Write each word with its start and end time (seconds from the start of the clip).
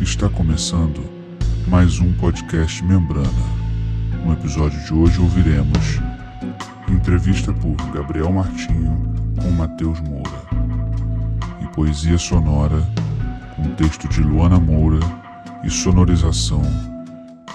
Está 0.00 0.28
começando 0.28 1.04
mais 1.66 1.98
um 1.98 2.12
podcast 2.12 2.82
Membrana. 2.84 3.28
No 4.24 4.32
episódio 4.32 4.80
de 4.84 4.94
hoje 4.94 5.20
ouviremos 5.20 5.98
entrevista 6.88 7.52
por 7.52 7.74
Gabriel 7.92 8.32
Martinho 8.32 9.12
com 9.42 9.50
Matheus 9.50 10.00
Moura 10.00 10.42
e 11.60 11.66
poesia 11.74 12.16
sonora 12.16 12.80
com 13.56 13.74
texto 13.74 14.08
de 14.08 14.20
Luana 14.22 14.60
Moura 14.60 15.00
e 15.64 15.70
sonorização 15.70 16.62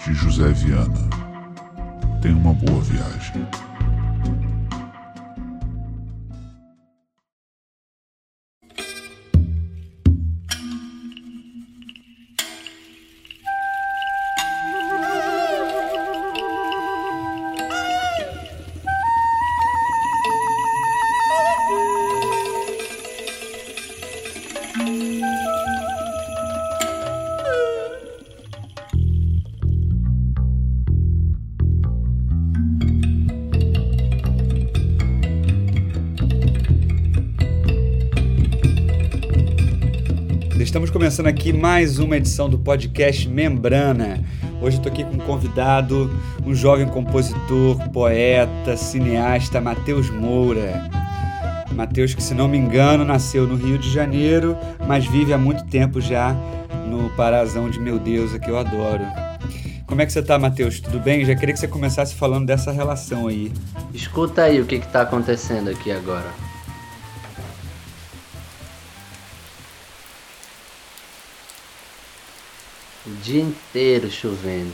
de 0.06 0.14
José 0.14 0.52
Viana. 0.52 1.10
Tenha 2.22 2.36
uma 2.36 2.54
boa 2.54 2.82
viagem. 2.82 3.48
Começando 41.14 41.28
aqui 41.28 41.54
mais 41.54 42.00
uma 42.00 42.18
edição 42.18 42.50
do 42.50 42.58
podcast 42.58 43.30
Membrana. 43.30 44.20
Hoje 44.60 44.78
estou 44.78 44.92
aqui 44.92 45.04
com 45.04 45.12
um 45.12 45.20
convidado, 45.20 46.10
um 46.44 46.56
jovem 46.56 46.88
compositor, 46.88 47.78
poeta, 47.90 48.76
cineasta, 48.76 49.62
Matheus 49.62 50.10
Moura. 50.10 50.90
Matheus, 51.72 52.16
que 52.16 52.24
se 52.24 52.34
não 52.34 52.48
me 52.48 52.58
engano, 52.58 53.06
nasceu 53.06 53.46
no 53.46 53.56
Rio 53.56 53.78
de 53.78 53.94
Janeiro, 53.94 54.58
mas 54.88 55.06
vive 55.06 55.32
há 55.32 55.38
muito 55.38 55.64
tempo 55.66 56.02
já 56.02 56.36
no 56.88 57.12
Parazão 57.12 57.70
de 57.70 57.80
Meu 57.80 58.00
Deus, 58.00 58.36
que 58.40 58.50
eu 58.50 58.58
adoro. 58.58 59.06
Como 59.86 60.02
é 60.02 60.08
que 60.08 60.12
você 60.12 60.18
está, 60.18 60.40
Matheus? 60.40 60.80
Tudo 60.80 61.00
bem? 61.00 61.24
Já 61.24 61.36
queria 61.36 61.54
que 61.54 61.60
você 61.60 61.68
começasse 61.68 62.16
falando 62.16 62.48
dessa 62.48 62.72
relação 62.72 63.28
aí. 63.28 63.52
Escuta 63.94 64.42
aí 64.42 64.60
o 64.60 64.66
que 64.66 64.78
está 64.78 65.04
acontecendo 65.04 65.70
aqui 65.70 65.92
agora. 65.92 66.43
Dia 73.34 73.42
inteiro 73.42 74.12
chovendo. 74.12 74.74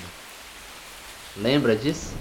Lembra 1.38 1.78
disso? 1.78 2.14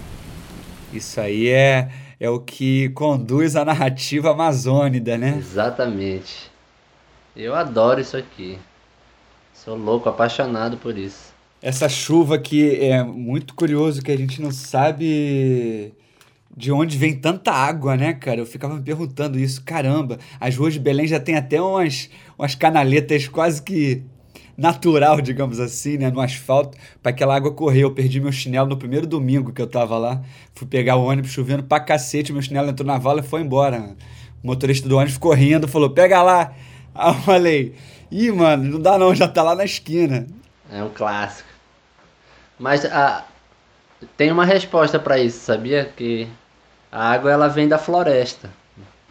Isso 0.93 1.19
aí 1.19 1.49
é, 1.49 1.89
é 2.17 2.29
o 2.29 2.39
que 2.39 2.87
conduz 2.89 3.57
a 3.57 3.65
narrativa 3.65 4.31
amazônida, 4.31 5.17
né? 5.17 5.35
Exatamente. 5.37 6.49
Eu 7.35 7.53
adoro 7.53 7.99
isso 7.99 8.15
aqui. 8.15 8.57
Sou 9.53 9.75
louco, 9.75 10.07
apaixonado 10.07 10.77
por 10.77 10.97
isso. 10.97 11.33
Essa 11.61 11.89
chuva 11.89 12.39
que 12.39 12.79
é 12.85 13.03
muito 13.03 13.53
curioso 13.53 14.01
que 14.01 14.11
a 14.11 14.17
gente 14.17 14.41
não 14.41 14.51
sabe 14.51 15.93
de 16.55 16.71
onde 16.71 16.97
vem 16.97 17.19
tanta 17.19 17.51
água, 17.51 17.97
né, 17.97 18.13
cara? 18.13 18.39
Eu 18.39 18.45
ficava 18.45 18.75
me 18.75 18.81
perguntando 18.81 19.37
isso. 19.37 19.61
Caramba, 19.61 20.17
as 20.39 20.55
ruas 20.55 20.73
de 20.73 20.79
Belém 20.79 21.05
já 21.05 21.19
tem 21.19 21.35
até 21.35 21.61
umas, 21.61 22.09
umas 22.37 22.55
canaletas 22.55 23.27
quase 23.27 23.61
que 23.61 24.05
natural, 24.59 25.21
digamos 25.21 25.59
assim, 25.59 25.97
né, 25.97 26.11
no 26.11 26.19
asfalto, 26.19 26.77
para 27.01 27.11
aquela 27.11 27.35
água 27.35 27.51
correr. 27.51 27.83
Eu 27.83 27.91
perdi 27.91 28.19
meu 28.19 28.31
chinelo 28.31 28.67
no 28.69 28.77
primeiro 28.77 29.07
domingo 29.07 29.53
que 29.53 29.61
eu 29.61 29.67
tava 29.67 29.97
lá. 29.97 30.21
Fui 30.53 30.67
pegar 30.67 30.97
o 30.97 31.05
ônibus 31.05 31.31
chovendo 31.31 31.63
pra 31.63 31.79
cacete, 31.79 32.33
meu 32.33 32.41
chinelo 32.41 32.69
entrou 32.69 32.85
na 32.85 32.97
vala 32.97 33.21
e 33.21 33.23
foi 33.23 33.41
embora. 33.41 33.95
O 34.43 34.47
motorista 34.47 34.87
do 34.87 34.97
ônibus 34.97 35.17
correndo 35.17 35.67
falou: 35.67 35.89
"Pega 35.89 36.21
lá". 36.21 36.53
Aí 36.93 37.09
eu 37.09 37.13
falei: 37.21 37.75
"Ih, 38.11 38.31
mano, 38.31 38.63
não 38.63 38.79
dá 38.79 38.97
não, 38.97 39.15
já 39.15 39.27
tá 39.27 39.41
lá 39.41 39.55
na 39.55 39.63
esquina". 39.63 40.27
É 40.71 40.83
um 40.83 40.89
clássico. 40.89 41.49
Mas 42.59 42.85
a 42.85 43.25
tem 44.15 44.31
uma 44.31 44.45
resposta 44.45 44.99
para 44.99 45.19
isso, 45.19 45.39
sabia 45.39 45.85
que 45.85 46.27
a 46.91 47.11
água 47.11 47.31
ela 47.31 47.47
vem 47.47 47.67
da 47.67 47.77
floresta. 47.77 48.49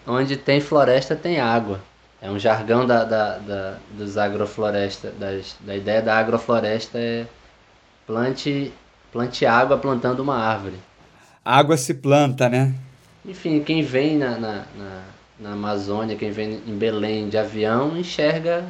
Onde 0.06 0.36
tem 0.36 0.60
floresta 0.60 1.14
tem 1.14 1.38
água. 1.38 1.80
É 2.20 2.30
um 2.30 2.38
jargão 2.38 2.84
da, 2.86 3.04
da, 3.04 3.38
da 3.38 3.76
dos 3.92 4.18
agrofloresta, 4.18 5.12
das, 5.12 5.56
da 5.60 5.76
ideia 5.76 6.02
da 6.02 6.18
agrofloresta 6.18 6.98
é 6.98 7.26
plante, 8.06 8.72
plante 9.12 9.46
água 9.46 9.78
plantando 9.78 10.20
uma 10.20 10.36
árvore. 10.36 10.76
Água 11.44 11.76
se 11.76 11.94
planta, 11.94 12.48
né? 12.48 12.74
Enfim, 13.24 13.62
quem 13.62 13.82
vem 13.82 14.18
na, 14.18 14.38
na, 14.38 14.64
na, 14.76 15.02
na 15.38 15.52
Amazônia, 15.52 16.16
quem 16.16 16.30
vem 16.30 16.60
em 16.66 16.76
Belém 16.76 17.28
de 17.28 17.38
avião, 17.38 17.96
enxerga 17.96 18.64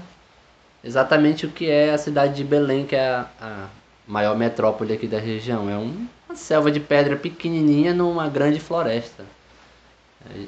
exatamente 0.83 1.47
o 1.47 1.51
que 1.51 1.71
é 1.71 1.93
a 1.93 1.99
cidade 1.99 2.35
de 2.35 2.45
Belém, 2.45 2.85
que 2.87 2.97
é 2.97 3.09
a, 3.09 3.27
a 3.41 3.67
maior 4.07 4.37
metrópole 4.37 4.93
aqui 4.93 5.07
da 5.07 5.19
região. 5.19 5.71
É 5.71 5.77
um, 5.77 6.07
uma 6.29 6.37
selva 6.37 6.71
de 6.71 6.81
pedra 6.81 7.17
pequenininha 7.17 7.95
numa 7.95 8.29
grande 8.29 8.61
floresta. 8.61 9.25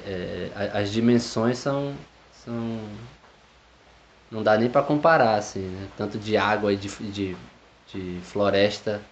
É, 0.06 0.50
é, 0.54 0.70
as 0.74 0.90
dimensões 0.90 1.58
são, 1.58 1.94
são 2.44 2.80
não 4.30 4.42
dá 4.42 4.56
nem 4.56 4.70
para 4.70 4.82
comparar 4.82 5.34
assim, 5.34 5.60
né? 5.60 5.88
tanto 5.96 6.18
de 6.18 6.36
água 6.36 6.72
e 6.72 6.76
de, 6.76 6.88
de, 7.10 7.36
de 7.92 8.20
floresta 8.22 9.02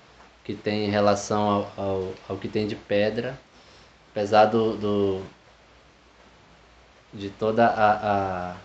que 0.45 0.55
tem 0.55 0.87
em 0.87 0.91
relação 0.91 1.43
ao, 1.43 1.73
ao, 1.77 2.13
ao, 2.29 2.37
que 2.37 2.49
tem 2.49 2.67
de 2.67 2.77
pedra, 2.77 3.39
apesar 4.13 4.47
do, 4.47 4.77
do 4.77 5.23
de 7.13 7.31
toda 7.31 7.67
a, 7.67 8.53
a 8.53 8.57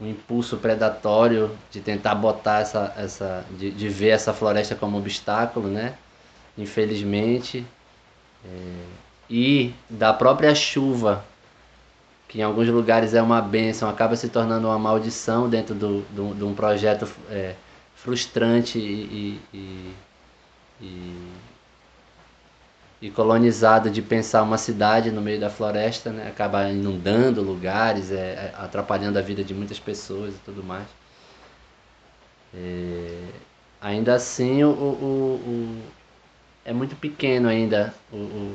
um 0.00 0.08
impulso 0.08 0.56
predatório 0.56 1.56
de 1.70 1.80
tentar 1.80 2.14
botar 2.14 2.60
essa, 2.60 2.94
essa 2.96 3.44
de, 3.50 3.70
de 3.70 3.88
ver 3.88 4.10
essa 4.10 4.32
floresta 4.32 4.74
como 4.74 4.96
obstáculo, 4.96 5.68
né? 5.68 5.94
Infelizmente, 6.56 7.66
é, 8.44 8.84
e 9.28 9.74
da 9.88 10.12
própria 10.14 10.54
chuva 10.54 11.24
que 12.30 12.38
em 12.38 12.42
alguns 12.44 12.68
lugares 12.68 13.12
é 13.12 13.20
uma 13.20 13.42
benção, 13.42 13.88
acaba 13.88 14.14
se 14.14 14.28
tornando 14.28 14.68
uma 14.68 14.78
maldição 14.78 15.48
dentro 15.50 15.74
do, 15.74 16.02
do, 16.02 16.32
de 16.32 16.44
um 16.44 16.54
projeto 16.54 17.04
é, 17.28 17.56
frustrante 17.96 18.78
e, 18.78 19.40
e, 19.52 19.94
e, 20.80 21.32
e, 23.02 23.10
colonizado 23.10 23.90
de 23.90 24.00
pensar 24.00 24.44
uma 24.44 24.56
cidade 24.58 25.10
no 25.10 25.20
meio 25.20 25.40
da 25.40 25.50
floresta, 25.50 26.10
né? 26.10 26.28
acaba 26.28 26.70
inundando 26.70 27.42
lugares, 27.42 28.12
é, 28.12 28.14
é 28.16 28.54
atrapalhando 28.56 29.18
a 29.18 29.22
vida 29.22 29.42
de 29.42 29.52
muitas 29.52 29.80
pessoas 29.80 30.32
e 30.32 30.38
tudo 30.44 30.62
mais. 30.62 30.86
É, 32.54 33.24
ainda 33.80 34.14
assim, 34.14 34.62
o, 34.62 34.70
o, 34.70 35.34
o, 35.44 35.82
é 36.64 36.72
muito 36.72 36.94
pequeno 36.94 37.48
ainda 37.48 37.92
o, 38.12 38.54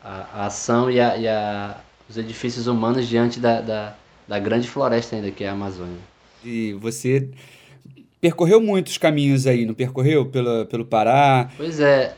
a, 0.00 0.26
a 0.32 0.46
ação 0.46 0.88
e 0.88 1.00
a, 1.00 1.16
e 1.16 1.26
a 1.26 1.80
os 2.08 2.16
edifícios 2.16 2.66
humanos 2.66 3.06
diante 3.08 3.40
da, 3.40 3.60
da, 3.60 3.94
da 4.26 4.38
grande 4.38 4.68
floresta 4.68 5.16
ainda 5.16 5.30
que 5.30 5.44
é 5.44 5.48
a 5.48 5.52
Amazônia. 5.52 5.98
E 6.44 6.72
você 6.74 7.28
percorreu 8.20 8.60
muitos 8.60 8.98
caminhos 8.98 9.46
aí, 9.46 9.66
não 9.66 9.74
percorreu? 9.74 10.26
Pelo, 10.26 10.66
pelo 10.66 10.84
Pará? 10.84 11.50
Pois 11.56 11.80
é. 11.80 12.16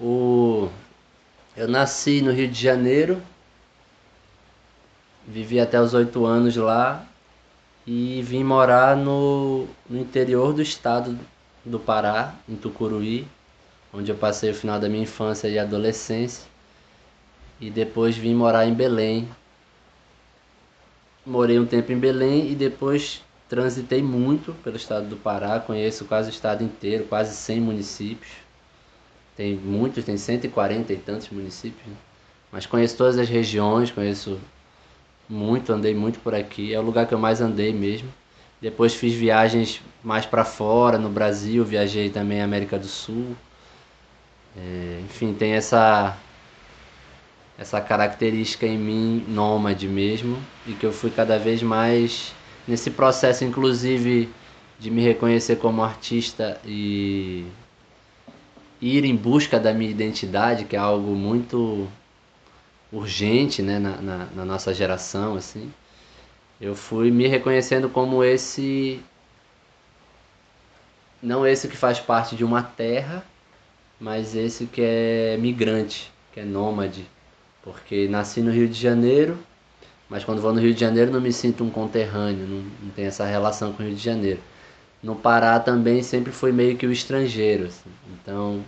O... 0.00 0.68
Eu 1.56 1.66
nasci 1.66 2.20
no 2.20 2.30
Rio 2.30 2.46
de 2.46 2.60
Janeiro, 2.60 3.20
vivi 5.26 5.58
até 5.58 5.80
os 5.80 5.92
oito 5.92 6.24
anos 6.24 6.54
lá 6.54 7.04
e 7.84 8.22
vim 8.22 8.44
morar 8.44 8.96
no, 8.96 9.66
no 9.90 9.98
interior 9.98 10.52
do 10.52 10.62
estado 10.62 11.18
do 11.64 11.80
Pará, 11.80 12.34
em 12.48 12.54
Tucuruí, 12.54 13.26
onde 13.92 14.12
eu 14.12 14.16
passei 14.16 14.50
o 14.50 14.54
final 14.54 14.78
da 14.78 14.88
minha 14.88 15.02
infância 15.02 15.48
e 15.48 15.58
adolescência 15.58 16.47
e 17.60 17.70
depois 17.70 18.16
vim 18.16 18.34
morar 18.34 18.66
em 18.66 18.74
Belém. 18.74 19.28
Morei 21.24 21.58
um 21.58 21.66
tempo 21.66 21.92
em 21.92 21.98
Belém 21.98 22.50
e 22.50 22.54
depois 22.54 23.22
transitei 23.48 24.02
muito 24.02 24.52
pelo 24.62 24.76
estado 24.76 25.06
do 25.06 25.16
Pará, 25.16 25.58
conheço 25.58 26.04
quase 26.04 26.30
o 26.30 26.32
estado 26.32 26.62
inteiro, 26.62 27.04
quase 27.04 27.34
100 27.34 27.60
municípios. 27.60 28.32
Tem 29.36 29.54
muitos, 29.54 30.04
tem 30.04 30.16
140 30.16 30.92
e 30.92 30.96
tantos 30.96 31.28
municípios, 31.30 31.86
né? 31.86 31.94
mas 32.50 32.66
conheço 32.66 32.96
todas 32.96 33.18
as 33.18 33.28
regiões, 33.28 33.90
conheço 33.90 34.38
muito, 35.28 35.72
andei 35.72 35.94
muito 35.94 36.18
por 36.20 36.34
aqui, 36.34 36.74
é 36.74 36.78
o 36.78 36.82
lugar 36.82 37.06
que 37.06 37.14
eu 37.14 37.18
mais 37.18 37.40
andei 37.40 37.72
mesmo. 37.72 38.12
Depois 38.60 38.94
fiz 38.94 39.14
viagens 39.14 39.80
mais 40.02 40.26
para 40.26 40.44
fora, 40.44 40.98
no 40.98 41.08
Brasil, 41.08 41.64
viajei 41.64 42.10
também 42.10 42.40
América 42.40 42.78
do 42.78 42.88
Sul. 42.88 43.36
É, 44.56 45.00
enfim, 45.04 45.32
tem 45.32 45.52
essa 45.52 46.16
essa 47.58 47.80
característica 47.80 48.66
em 48.66 48.78
mim 48.78 49.24
nômade 49.28 49.88
mesmo 49.88 50.40
e 50.66 50.72
que 50.74 50.86
eu 50.86 50.92
fui 50.92 51.10
cada 51.10 51.38
vez 51.38 51.62
mais 51.62 52.32
nesse 52.66 52.90
processo 52.90 53.44
inclusive 53.44 54.28
de 54.78 54.90
me 54.90 55.02
reconhecer 55.02 55.56
como 55.56 55.82
artista 55.82 56.60
e 56.64 57.44
ir 58.80 59.04
em 59.04 59.16
busca 59.16 59.58
da 59.58 59.74
minha 59.74 59.90
identidade, 59.90 60.64
que 60.64 60.76
é 60.76 60.78
algo 60.78 61.10
muito 61.16 61.88
urgente 62.92 63.60
né, 63.60 63.78
na, 63.78 63.96
na, 64.00 64.26
na 64.36 64.44
nossa 64.44 64.72
geração, 64.72 65.34
assim, 65.34 65.70
eu 66.60 66.74
fui 66.74 67.10
me 67.10 67.26
reconhecendo 67.26 67.88
como 67.88 68.22
esse 68.24 69.02
não 71.20 71.44
esse 71.44 71.66
que 71.66 71.76
faz 71.76 71.98
parte 71.98 72.36
de 72.36 72.44
uma 72.44 72.62
terra, 72.62 73.24
mas 74.00 74.36
esse 74.36 74.66
que 74.66 74.80
é 74.80 75.36
migrante, 75.36 76.12
que 76.32 76.40
é 76.40 76.44
nômade. 76.44 77.04
Porque 77.68 78.08
nasci 78.08 78.40
no 78.40 78.50
Rio 78.50 78.66
de 78.66 78.80
Janeiro, 78.80 79.38
mas 80.08 80.24
quando 80.24 80.40
vou 80.40 80.54
no 80.54 80.60
Rio 80.60 80.72
de 80.72 80.80
Janeiro 80.80 81.10
não 81.10 81.20
me 81.20 81.30
sinto 81.30 81.62
um 81.62 81.68
conterrâneo, 81.68 82.46
não, 82.46 82.62
não 82.82 82.90
tenho 82.96 83.08
essa 83.08 83.26
relação 83.26 83.74
com 83.74 83.82
o 83.82 83.86
Rio 83.86 83.94
de 83.94 84.02
Janeiro. 84.02 84.40
No 85.02 85.14
Pará 85.14 85.60
também 85.60 86.02
sempre 86.02 86.32
fui 86.32 86.50
meio 86.50 86.78
que 86.78 86.86
o 86.86 86.92
estrangeiro, 86.92 87.66
assim. 87.66 87.90
então 88.14 88.64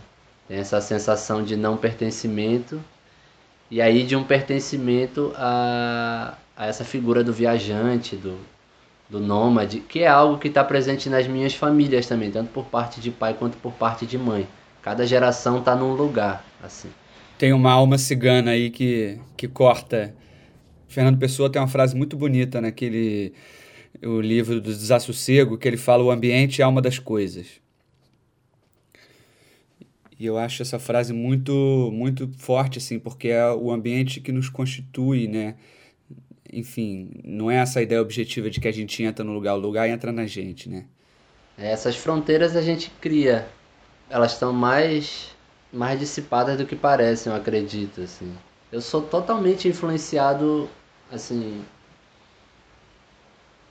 tem 0.47 0.58
essa 0.58 0.82
sensação 0.82 1.43
de 1.43 1.56
não 1.56 1.79
pertencimento 1.79 2.79
e 3.70 3.81
aí 3.81 4.05
de 4.05 4.14
um 4.14 4.23
pertencimento 4.23 5.32
a, 5.35 6.35
a 6.55 6.67
essa 6.67 6.85
figura 6.85 7.25
do 7.25 7.32
viajante, 7.32 8.17
do, 8.17 8.37
do 9.08 9.19
nômade, 9.19 9.81
que 9.81 10.00
é 10.00 10.08
algo 10.08 10.38
que 10.38 10.49
está 10.49 10.62
presente 10.62 11.08
nas 11.08 11.26
minhas 11.26 11.55
famílias 11.55 12.06
também, 12.06 12.31
tanto 12.31 12.50
por 12.50 12.67
parte 12.67 13.00
de 13.00 13.11
pai 13.11 13.32
quanto 13.32 13.56
por 13.56 13.73
parte 13.73 14.05
de 14.05 14.19
mãe. 14.19 14.47
Cada 14.82 15.06
geração 15.06 15.58
está 15.58 15.75
num 15.75 15.94
lugar, 15.94 16.44
assim. 16.62 16.91
Tem 17.40 17.54
uma 17.54 17.72
alma 17.72 17.96
cigana 17.96 18.50
aí 18.50 18.69
que, 18.69 19.19
que 19.34 19.48
corta. 19.48 20.14
Fernando 20.87 21.19
Pessoa 21.19 21.50
tem 21.50 21.58
uma 21.58 21.66
frase 21.66 21.96
muito 21.96 22.14
bonita 22.14 22.60
naquele 22.60 23.32
o 24.02 24.20
livro 24.20 24.60
do 24.60 24.70
Desassossego, 24.70 25.56
que 25.56 25.66
ele 25.66 25.78
fala 25.78 26.04
o 26.04 26.10
ambiente 26.10 26.60
é 26.60 26.64
alma 26.66 26.82
das 26.82 26.98
coisas. 26.98 27.46
E 30.19 30.26
eu 30.26 30.37
acho 30.37 30.60
essa 30.60 30.78
frase 30.78 31.14
muito 31.14 31.90
muito 31.90 32.28
forte 32.37 32.76
assim, 32.76 32.98
porque 32.98 33.28
é 33.28 33.50
o 33.50 33.70
ambiente 33.70 34.20
que 34.20 34.32
nos 34.32 34.50
constitui, 34.50 35.26
né? 35.26 35.54
enfim, 36.52 37.10
não 37.25 37.50
é 37.50 37.56
essa 37.56 37.81
ideia 37.81 38.02
objetiva 38.02 38.50
de 38.50 38.60
que 38.60 38.69
a 38.69 38.72
gente 38.72 39.02
entra 39.02 39.25
no 39.25 39.32
lugar, 39.32 39.54
o 39.54 39.58
lugar 39.58 39.88
entra 39.88 40.12
na 40.12 40.26
gente, 40.26 40.69
né? 40.69 40.84
Essas 41.56 41.96
fronteiras 41.96 42.54
a 42.54 42.60
gente 42.60 42.90
cria. 43.00 43.48
Elas 44.10 44.32
estão 44.32 44.52
mais 44.52 45.34
mais 45.72 45.99
dissipadas 45.99 46.58
do 46.58 46.67
que 46.67 46.76
parecem, 46.76 47.32
eu 47.32 47.38
acredito, 47.38 48.00
assim. 48.02 48.37
Eu 48.72 48.81
sou 48.81 49.02
totalmente 49.02 49.69
influenciado, 49.69 50.69
assim, 51.12 51.64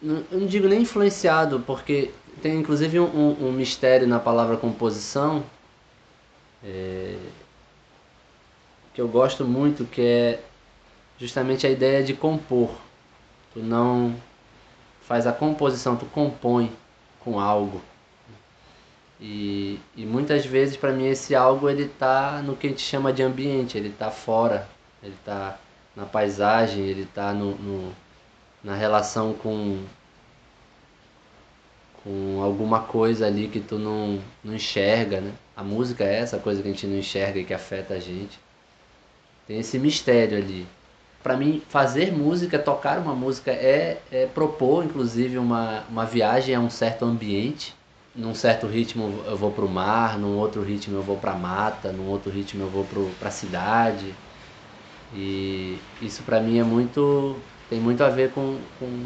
eu 0.02 0.24
não 0.32 0.48
digo 0.48 0.68
nem 0.68 0.82
influenciado, 0.82 1.60
porque 1.62 2.12
tem 2.42 2.58
inclusive 2.58 3.00
um, 3.00 3.48
um 3.48 3.52
mistério 3.52 4.08
na 4.08 4.20
palavra 4.20 4.56
composição 4.56 5.44
é, 6.64 7.18
que 8.94 9.02
eu 9.02 9.08
gosto 9.08 9.44
muito, 9.46 9.86
que 9.86 10.02
é 10.02 10.44
justamente 11.18 11.68
a 11.68 11.70
ideia 11.70 12.04
de 12.04 12.14
compor. 12.14 12.72
Tu 13.54 13.60
não 13.60 14.16
faz 15.02 15.28
a 15.28 15.34
composição, 15.34 15.98
tu 15.98 16.06
compõe 16.06 16.72
com 17.20 17.40
algo. 17.40 17.82
E, 19.20 19.80
e 19.96 20.06
muitas 20.06 20.46
vezes 20.46 20.78
para 20.78 20.94
mim 20.94 21.08
esse 21.08 21.36
algo 21.36 21.70
ele 21.70 21.88
tá 21.88 22.42
no 22.42 22.56
que 22.56 22.68
a 22.68 22.70
gente 22.70 22.82
chama 22.82 23.12
de 23.12 23.22
ambiente, 23.22 23.78
ele 23.78 23.90
tá 23.90 24.10
fora, 24.10 24.68
ele 25.04 25.16
tá 25.26 25.58
na 25.96 26.06
paisagem, 26.06 26.86
ele 26.86 27.06
tá 27.06 27.34
no, 27.34 27.56
no 27.56 27.96
na 28.64 28.76
relação 28.76 29.34
com 29.34 29.84
com 32.04 32.42
alguma 32.42 32.82
coisa 32.82 33.28
ali 33.28 33.50
que 33.50 33.60
tu 33.60 33.78
não, 33.78 34.22
não 34.44 34.56
enxerga, 34.56 35.20
né? 35.20 35.34
A 35.56 35.64
música 35.64 36.06
é 36.06 36.16
essa 36.16 36.40
coisa 36.40 36.62
que 36.62 36.68
a 36.70 36.72
gente 36.72 36.88
não 36.88 36.98
enxerga 36.98 37.40
e 37.40 37.46
que 37.46 37.54
afeta 37.54 37.96
a 37.96 38.00
gente. 38.00 38.40
Tem 39.46 39.60
esse 39.60 39.78
mistério 39.78 40.38
ali 40.38 40.66
para 41.22 41.36
mim, 41.36 41.62
fazer 41.68 42.12
música, 42.12 42.58
tocar 42.58 42.98
uma 43.00 43.14
música 43.14 43.52
é, 43.52 44.02
é, 44.12 44.26
propor, 44.26 44.86
inclusive, 44.86 45.38
uma, 45.38 45.84
uma 45.90 46.06
viagem 46.06 46.56
a 46.56 46.60
um 46.60 46.70
certo 46.70 47.06
ambiente. 47.06 47.76
Num 48.16 48.34
certo 48.34 48.68
ritmo 48.68 49.24
eu 49.26 49.38
vou 49.38 49.52
para 49.52 49.64
o 49.64 49.70
mar, 49.70 50.18
num 50.18 50.36
outro 50.38 50.62
ritmo 50.64 50.98
eu 50.98 51.04
vou 51.04 51.18
para 51.18 51.32
a 51.32 51.38
mata, 51.38 51.92
num 51.92 52.08
outro 52.08 52.32
ritmo 52.32 52.64
eu 52.64 52.70
vou 52.70 52.86
para 53.20 53.30
a 53.30 53.32
cidade. 53.32 54.14
E 55.14 55.78
isso 56.02 56.24
para 56.24 56.40
mim 56.40 56.60
é 56.60 56.64
muito. 56.64 57.38
tem 57.70 57.80
muito 57.80 58.04
a 58.04 58.10
ver 58.10 58.32
com, 58.32 58.60
com, 58.80 59.06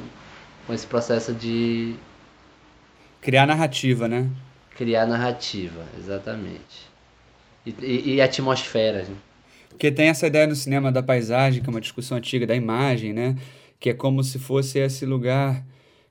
com 0.65 0.73
esse 0.73 0.87
processo 0.87 1.33
de. 1.33 1.95
Criar 3.21 3.45
narrativa, 3.45 4.07
né? 4.07 4.29
Criar 4.75 5.05
narrativa, 5.05 5.83
exatamente. 5.97 6.91
E, 7.65 7.75
e, 7.81 8.15
e 8.15 8.21
atmosfera. 8.21 9.03
Né? 9.03 9.15
Porque 9.69 9.91
tem 9.91 10.09
essa 10.09 10.27
ideia 10.27 10.47
no 10.47 10.55
cinema 10.55 10.91
da 10.91 11.01
paisagem, 11.01 11.61
que 11.61 11.69
é 11.69 11.71
uma 11.71 11.81
discussão 11.81 12.17
antiga 12.17 12.45
da 12.45 12.55
imagem, 12.55 13.13
né? 13.13 13.35
Que 13.79 13.91
é 13.91 13.93
como 13.93 14.23
se 14.23 14.39
fosse 14.39 14.79
esse 14.79 15.05
lugar 15.05 15.63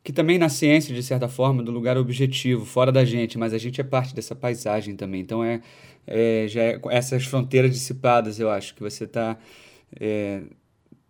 que 0.05 0.13
também 0.13 0.39
na 0.39 0.49
ciência, 0.49 0.95
de 0.95 1.03
certa 1.03 1.29
forma, 1.29 1.63
do 1.63 1.71
lugar 1.71 1.97
objetivo, 1.97 2.65
fora 2.65 2.91
da 2.91 3.05
gente, 3.05 3.39
mas 3.39 3.55
a 3.55 3.59
gente 3.59 3.81
é 3.81 3.85
parte 3.85 4.15
dessa 4.15 4.35
paisagem 4.35 4.97
também. 4.97 5.21
Então 5.21 5.45
é, 5.45 5.61
é 6.07 6.47
já 6.49 6.63
é, 6.63 6.81
essas 6.91 7.25
fronteiras 7.25 7.73
dissipadas, 7.73 8.41
eu 8.41 8.51
acho, 8.51 8.75
que 8.75 8.83
você 8.83 9.05
está 9.05 9.37
é, 10.01 10.41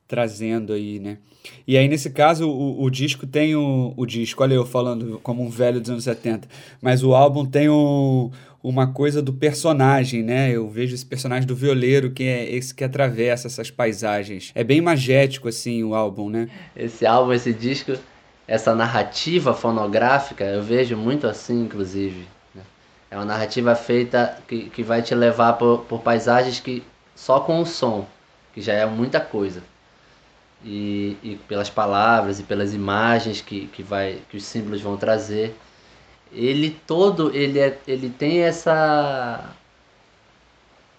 trazendo 0.06 0.74
aí, 0.74 0.98
né? 0.98 1.18
E 1.66 1.76
aí, 1.76 1.88
nesse 1.88 2.10
caso, 2.10 2.48
o, 2.48 2.84
o 2.84 2.90
disco 2.90 3.26
tem 3.26 3.56
o, 3.56 3.94
o 3.96 4.04
disco, 4.04 4.42
olha 4.42 4.54
eu 4.54 4.66
falando 4.66 5.18
como 5.22 5.42
um 5.42 5.48
velho 5.48 5.80
dos 5.80 5.90
anos 5.90 6.04
70, 6.04 6.46
mas 6.80 7.02
o 7.02 7.14
álbum 7.14 7.46
tem 7.46 7.68
o, 7.68 8.30
uma 8.62 8.86
coisa 8.92 9.22
do 9.22 9.32
personagem, 9.32 10.22
né? 10.22 10.50
Eu 10.54 10.68
vejo 10.68 10.94
esse 10.94 11.04
personagem 11.04 11.46
do 11.46 11.56
violeiro, 11.56 12.10
que 12.10 12.24
é 12.24 12.54
esse 12.54 12.74
que 12.74 12.84
atravessa 12.84 13.48
essas 13.48 13.70
paisagens. 13.70 14.52
É 14.54 14.62
bem 14.62 14.82
magético, 14.82 15.48
assim, 15.48 15.82
o 15.82 15.94
álbum, 15.94 16.28
né? 16.28 16.48
Esse 16.76 17.04
álbum, 17.04 17.32
esse 17.32 17.52
disco, 17.52 17.92
essa 18.46 18.74
narrativa 18.74 19.54
fonográfica, 19.54 20.44
eu 20.44 20.62
vejo 20.62 20.96
muito 20.96 21.26
assim, 21.26 21.62
inclusive. 21.62 22.26
Né? 22.54 22.62
É 23.10 23.16
uma 23.16 23.24
narrativa 23.24 23.74
feita 23.74 24.38
que, 24.46 24.70
que 24.70 24.82
vai 24.82 25.02
te 25.02 25.14
levar 25.14 25.54
por, 25.54 25.84
por 25.88 26.00
paisagens 26.00 26.60
que 26.60 26.82
só 27.14 27.40
com 27.40 27.60
o 27.60 27.66
som, 27.66 28.06
que 28.52 28.60
já 28.60 28.72
é 28.72 28.86
muita 28.86 29.20
coisa. 29.20 29.62
E, 30.64 31.16
e 31.22 31.36
pelas 31.48 31.68
palavras 31.68 32.38
e 32.38 32.44
pelas 32.44 32.72
imagens 32.72 33.40
que, 33.40 33.66
que, 33.68 33.82
vai, 33.82 34.20
que 34.28 34.36
os 34.36 34.44
símbolos 34.44 34.80
vão 34.80 34.96
trazer 34.96 35.56
ele 36.32 36.80
todo 36.86 37.34
ele 37.34 37.58
é, 37.58 37.78
ele 37.86 38.08
tem 38.08 38.42
essa 38.42 39.54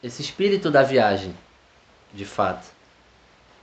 esse 0.04 0.22
espírito 0.22 0.70
da 0.70 0.84
viagem, 0.84 1.34
de 2.14 2.26
fato. 2.26 2.73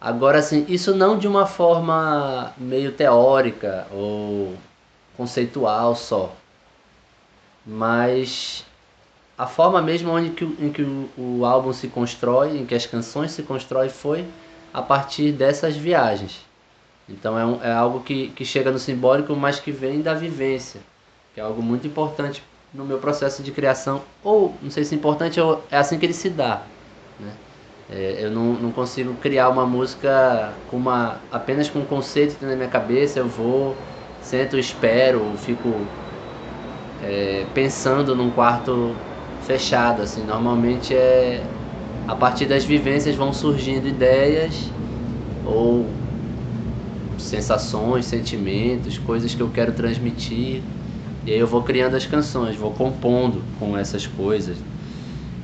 Agora 0.01 0.39
assim, 0.39 0.65
isso 0.69 0.95
não 0.95 1.19
de 1.19 1.29
uma 1.29 1.47
forma 1.47 2.53
meio 2.57 2.93
teórica 2.93 3.87
ou 3.93 4.55
conceitual 5.17 5.95
só, 5.95 6.33
mas 7.67 8.65
a 9.37 9.47
forma 9.47 9.83
mesmo 9.83 10.11
onde 10.11 10.31
que, 10.31 10.45
em 10.45 10.73
que 10.73 10.83
o, 10.83 11.11
o 11.19 11.45
álbum 11.45 11.73
se 11.73 11.89
constrói, 11.89 12.57
em 12.57 12.65
que 12.65 12.75
as 12.75 12.87
canções 12.87 13.33
se 13.33 13.43
constroem 13.43 13.91
foi 13.91 14.27
a 14.73 14.81
partir 14.81 15.33
dessas 15.33 15.77
viagens. 15.77 16.41
Então 17.09 17.39
é, 17.39 17.45
um, 17.45 17.63
é 17.63 17.73
algo 17.73 18.01
que, 18.01 18.29
que 18.31 18.45
chega 18.45 18.71
no 18.71 18.79
simbólico, 18.79 19.35
mas 19.37 19.61
que 19.61 19.73
vem 19.73 20.01
da 20.01 20.15
vivência 20.15 20.81
que 21.35 21.41
é 21.41 21.43
algo 21.43 21.63
muito 21.63 21.87
importante 21.87 22.43
no 22.73 22.85
meu 22.85 22.99
processo 22.99 23.43
de 23.43 23.51
criação, 23.51 24.03
ou 24.23 24.55
não 24.63 24.71
sei 24.71 24.85
se 24.85 24.95
é 24.95 24.99
importante, 24.99 25.41
é 25.71 25.77
assim 25.77 25.99
que 25.99 26.07
ele 26.07 26.13
se 26.13 26.31
dá. 26.31 26.63
Né? 27.19 27.33
É, 27.93 28.25
eu 28.25 28.31
não, 28.31 28.55
não 28.61 28.73
consigo 28.73 29.19
criar 29.19 29.49
uma 29.51 29.67
música 29.67 30.63
com 30.67 30.77
uma, 30.77 31.27
apenas 31.31 31.69
com 31.69 31.81
um 31.81 31.87
conceito 31.87 32.45
na 32.45 32.55
minha 32.57 32.69
cabeça, 32.69 33.19
eu 33.19 33.29
vou, 33.29 33.85
sento, 34.21 34.57
espero, 34.59 35.37
fico 35.37 36.01
é, 37.13 37.47
pensando 37.47 38.15
num 38.17 38.31
quarto 38.33 39.09
fechado. 39.39 40.03
Assim, 40.03 40.23
normalmente 40.25 40.95
é 40.95 41.57
a 42.07 42.17
partir 42.17 42.47
das 42.47 42.65
vivências 42.65 43.17
vão 43.17 43.33
surgindo 43.33 43.89
ideias 43.89 44.77
ou 45.43 46.05
sensações, 47.19 48.07
sentimentos, 48.07 48.99
coisas 48.99 49.35
que 49.35 49.43
eu 49.43 49.53
quero 49.53 49.75
transmitir 49.75 50.73
e 51.25 51.33
aí 51.33 51.39
eu 51.39 51.47
vou 51.47 51.65
criando 51.65 51.97
as 51.97 52.07
canções, 52.07 52.57
vou 52.57 52.75
compondo 52.75 53.53
com 53.55 53.77
essas 53.77 54.07
coisas. 54.07 54.65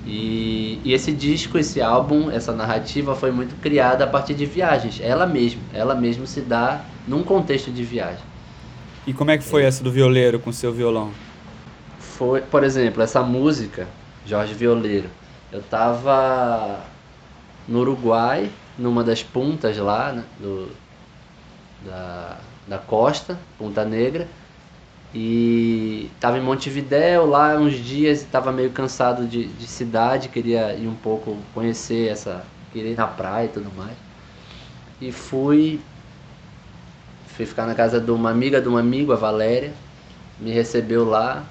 E, 0.07 0.81
e, 0.85 0.93
esse 0.93 1.11
disco, 1.11 1.59
esse 1.59 1.83
álbum, 1.83 2.31
essa 2.31 2.53
narrativa 2.53 3.17
foi 3.17 3.33
muito 3.33 3.61
criada 3.61 4.05
a 4.05 4.07
partir 4.07 4.35
de 4.35 4.47
viagens. 4.47 5.01
Ela 5.01 5.27
mesma, 5.27 5.61
ela 5.75 5.97
mesma 5.97 6.27
se 6.27 6.41
dá 6.41 6.85
num 7.09 7.25
contexto 7.25 7.73
de 7.73 7.83
viagem. 7.83 8.25
E 9.05 9.13
como 9.13 9.33
é 9.33 9.39
que 9.39 9.43
foi 9.43 9.65
é. 9.65 9.67
essa 9.67 9.83
do 9.83 9.91
violeiro 9.91 10.39
com 10.39 10.53
seu 10.53 10.73
violão? 10.73 11.11
Foi, 11.99 12.41
por 12.41 12.63
exemplo, 12.63 13.03
essa 13.03 13.21
música, 13.23 13.89
Jorge 14.25 14.55
Violeiro. 14.55 15.09
Eu 15.53 15.63
tava 15.63 16.81
no 17.67 17.81
Uruguai, 17.81 18.49
numa 18.79 19.03
das 19.03 19.23
puntas 19.23 19.77
lá 19.77 20.13
né, 20.13 20.25
do, 20.39 20.69
da, 21.85 22.39
da 22.67 22.79
costa, 22.79 23.39
Punta 23.59 23.85
Negra, 23.85 24.29
e 25.19 26.11
Estava 26.15 26.37
em 26.37 26.43
Montevidéu 26.43 27.25
lá 27.25 27.57
uns 27.57 27.75
dias, 27.75 28.21
estava 28.21 28.53
meio 28.53 28.71
cansado 28.71 29.27
de, 29.27 29.47
de 29.47 29.67
cidade, 29.67 30.29
queria 30.29 30.75
ir 30.75 30.87
um 30.87 30.95
pouco 30.95 31.39
conhecer 31.55 32.09
essa, 32.09 32.45
queria 32.73 32.91
ir 32.91 32.97
na 32.97 33.07
praia 33.07 33.47
e 33.47 33.49
tudo 33.49 33.71
mais. 33.75 33.97
E 35.01 35.13
fui, 35.13 35.81
fui 37.29 37.47
ficar 37.47 37.67
na 37.67 37.75
casa 37.75 37.99
de 37.99 38.11
uma 38.11 38.31
amiga 38.31 38.61
de 38.61 38.69
um 38.69 38.77
amigo, 38.77 39.13
a 39.13 39.17
Valéria, 39.17 39.73
me 40.39 40.51
recebeu 40.51 41.09
lá. 41.09 41.45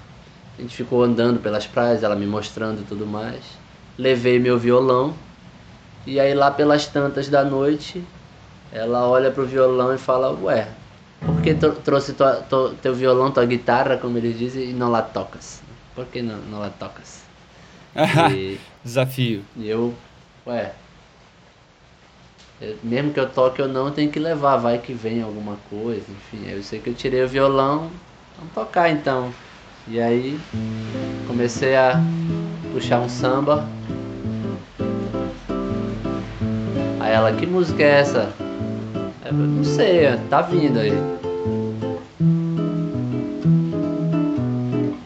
A 0.57 0.61
gente 0.61 0.75
ficou 0.75 1.03
andando 1.03 1.39
pelas 1.39 1.65
praias, 1.65 2.03
ela 2.03 2.15
me 2.15 2.25
mostrando 2.27 2.81
e 2.81 2.85
tudo 2.85 3.07
mais. 3.07 3.43
Levei 3.97 4.39
meu 4.39 4.59
violão 4.59 5.15
e 6.05 6.19
aí 6.19 6.35
lá 6.35 6.51
pelas 6.51 6.85
tantas 6.85 7.29
da 7.29 7.43
noite, 7.43 8.03
ela 8.71 9.07
olha 9.07 9.31
pro 9.31 9.45
violão 9.45 9.93
e 9.93 9.97
fala, 9.97 10.31
ué, 10.43 10.67
por 11.25 11.41
que 11.41 11.53
trouxe 11.55 12.13
tua, 12.13 12.35
tua, 12.35 12.75
teu 12.81 12.93
violão, 12.93 13.31
tua 13.31 13.45
guitarra, 13.45 13.97
como 13.97 14.17
eles 14.17 14.37
dizem, 14.37 14.69
e 14.69 14.73
não 14.73 14.89
lá 14.89 15.01
tocas? 15.01 15.61
Por 15.95 16.05
que 16.05 16.21
não, 16.21 16.37
não 16.37 16.59
lá 16.59 16.69
tocas? 16.69 17.23
e, 18.31 18.59
Desafio. 18.83 19.43
E 19.55 19.67
eu, 19.67 19.93
ué, 20.45 20.73
eu, 22.61 22.77
mesmo 22.83 23.11
que 23.11 23.19
eu 23.19 23.27
toque 23.27 23.61
ou 23.61 23.67
não, 23.67 23.91
tem 23.91 24.09
que 24.09 24.19
levar, 24.19 24.57
vai 24.57 24.77
que 24.77 24.93
vem 24.93 25.21
alguma 25.21 25.57
coisa, 25.69 26.05
enfim. 26.09 26.47
Aí 26.47 26.53
eu 26.53 26.63
sei 26.63 26.79
que 26.79 26.89
eu 26.89 26.93
tirei 26.93 27.23
o 27.23 27.27
violão, 27.27 27.89
vamos 28.37 28.53
tocar 28.53 28.89
então. 28.91 29.33
E 29.87 29.99
aí 29.99 30.39
comecei 31.27 31.75
a 31.75 31.99
puxar 32.71 32.99
um 32.99 33.09
samba. 33.09 33.67
Aí 36.99 37.11
ela, 37.11 37.31
que 37.33 37.45
música 37.45 37.83
é 37.83 37.99
essa? 37.99 38.44
Eu 39.25 39.33
não 39.33 39.63
sei, 39.63 40.05
tá 40.29 40.43
vindo 40.43 40.77
aí. 40.77 40.93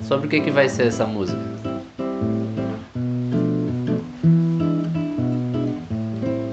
Sobre 0.01 0.27
o 0.27 0.29
que, 0.29 0.41
que 0.41 0.51
vai 0.51 0.67
ser 0.67 0.87
essa 0.87 1.05
música? 1.05 1.39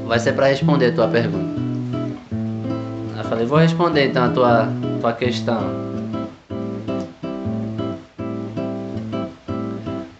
Vai 0.06 0.20
ser 0.20 0.34
para 0.34 0.46
responder 0.46 0.90
a 0.90 0.94
tua 0.94 1.08
pergunta. 1.08 1.60
Eu 3.18 3.24
falei, 3.24 3.44
vou 3.44 3.58
responder 3.58 4.06
então 4.06 4.26
a 4.26 4.28
tua, 4.28 4.68
tua 5.00 5.12
questão. 5.12 5.60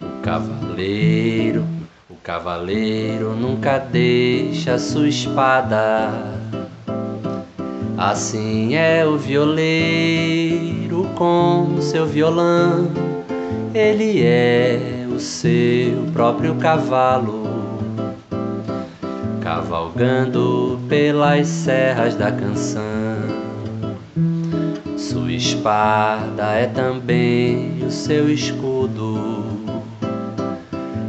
O 0.01 0.21
cavaleiro, 0.21 1.65
o 2.11 2.17
cavaleiro 2.17 3.37
nunca 3.37 3.79
deixa 3.79 4.77
sua 4.81 5.07
espada 5.07 6.36
Assim 7.99 8.75
é 8.75 9.07
o 9.07 9.17
violeiro 9.17 11.05
com 11.15 11.81
seu 11.81 12.05
violão, 12.05 12.91
ele 13.75 14.23
é 14.23 15.07
o 15.11 15.19
seu 15.19 16.05
próprio 16.13 16.57
cavalo, 16.57 17.45
cavalgando 19.41 20.79
pelas 20.91 21.47
serras 21.49 22.15
da 22.15 22.31
canção. 22.31 22.85
Sua 24.99 25.33
espada 25.33 26.53
é 26.53 26.67
também 26.67 27.83
o 27.83 27.91
seu 27.91 28.31
escudo. 28.31 29.43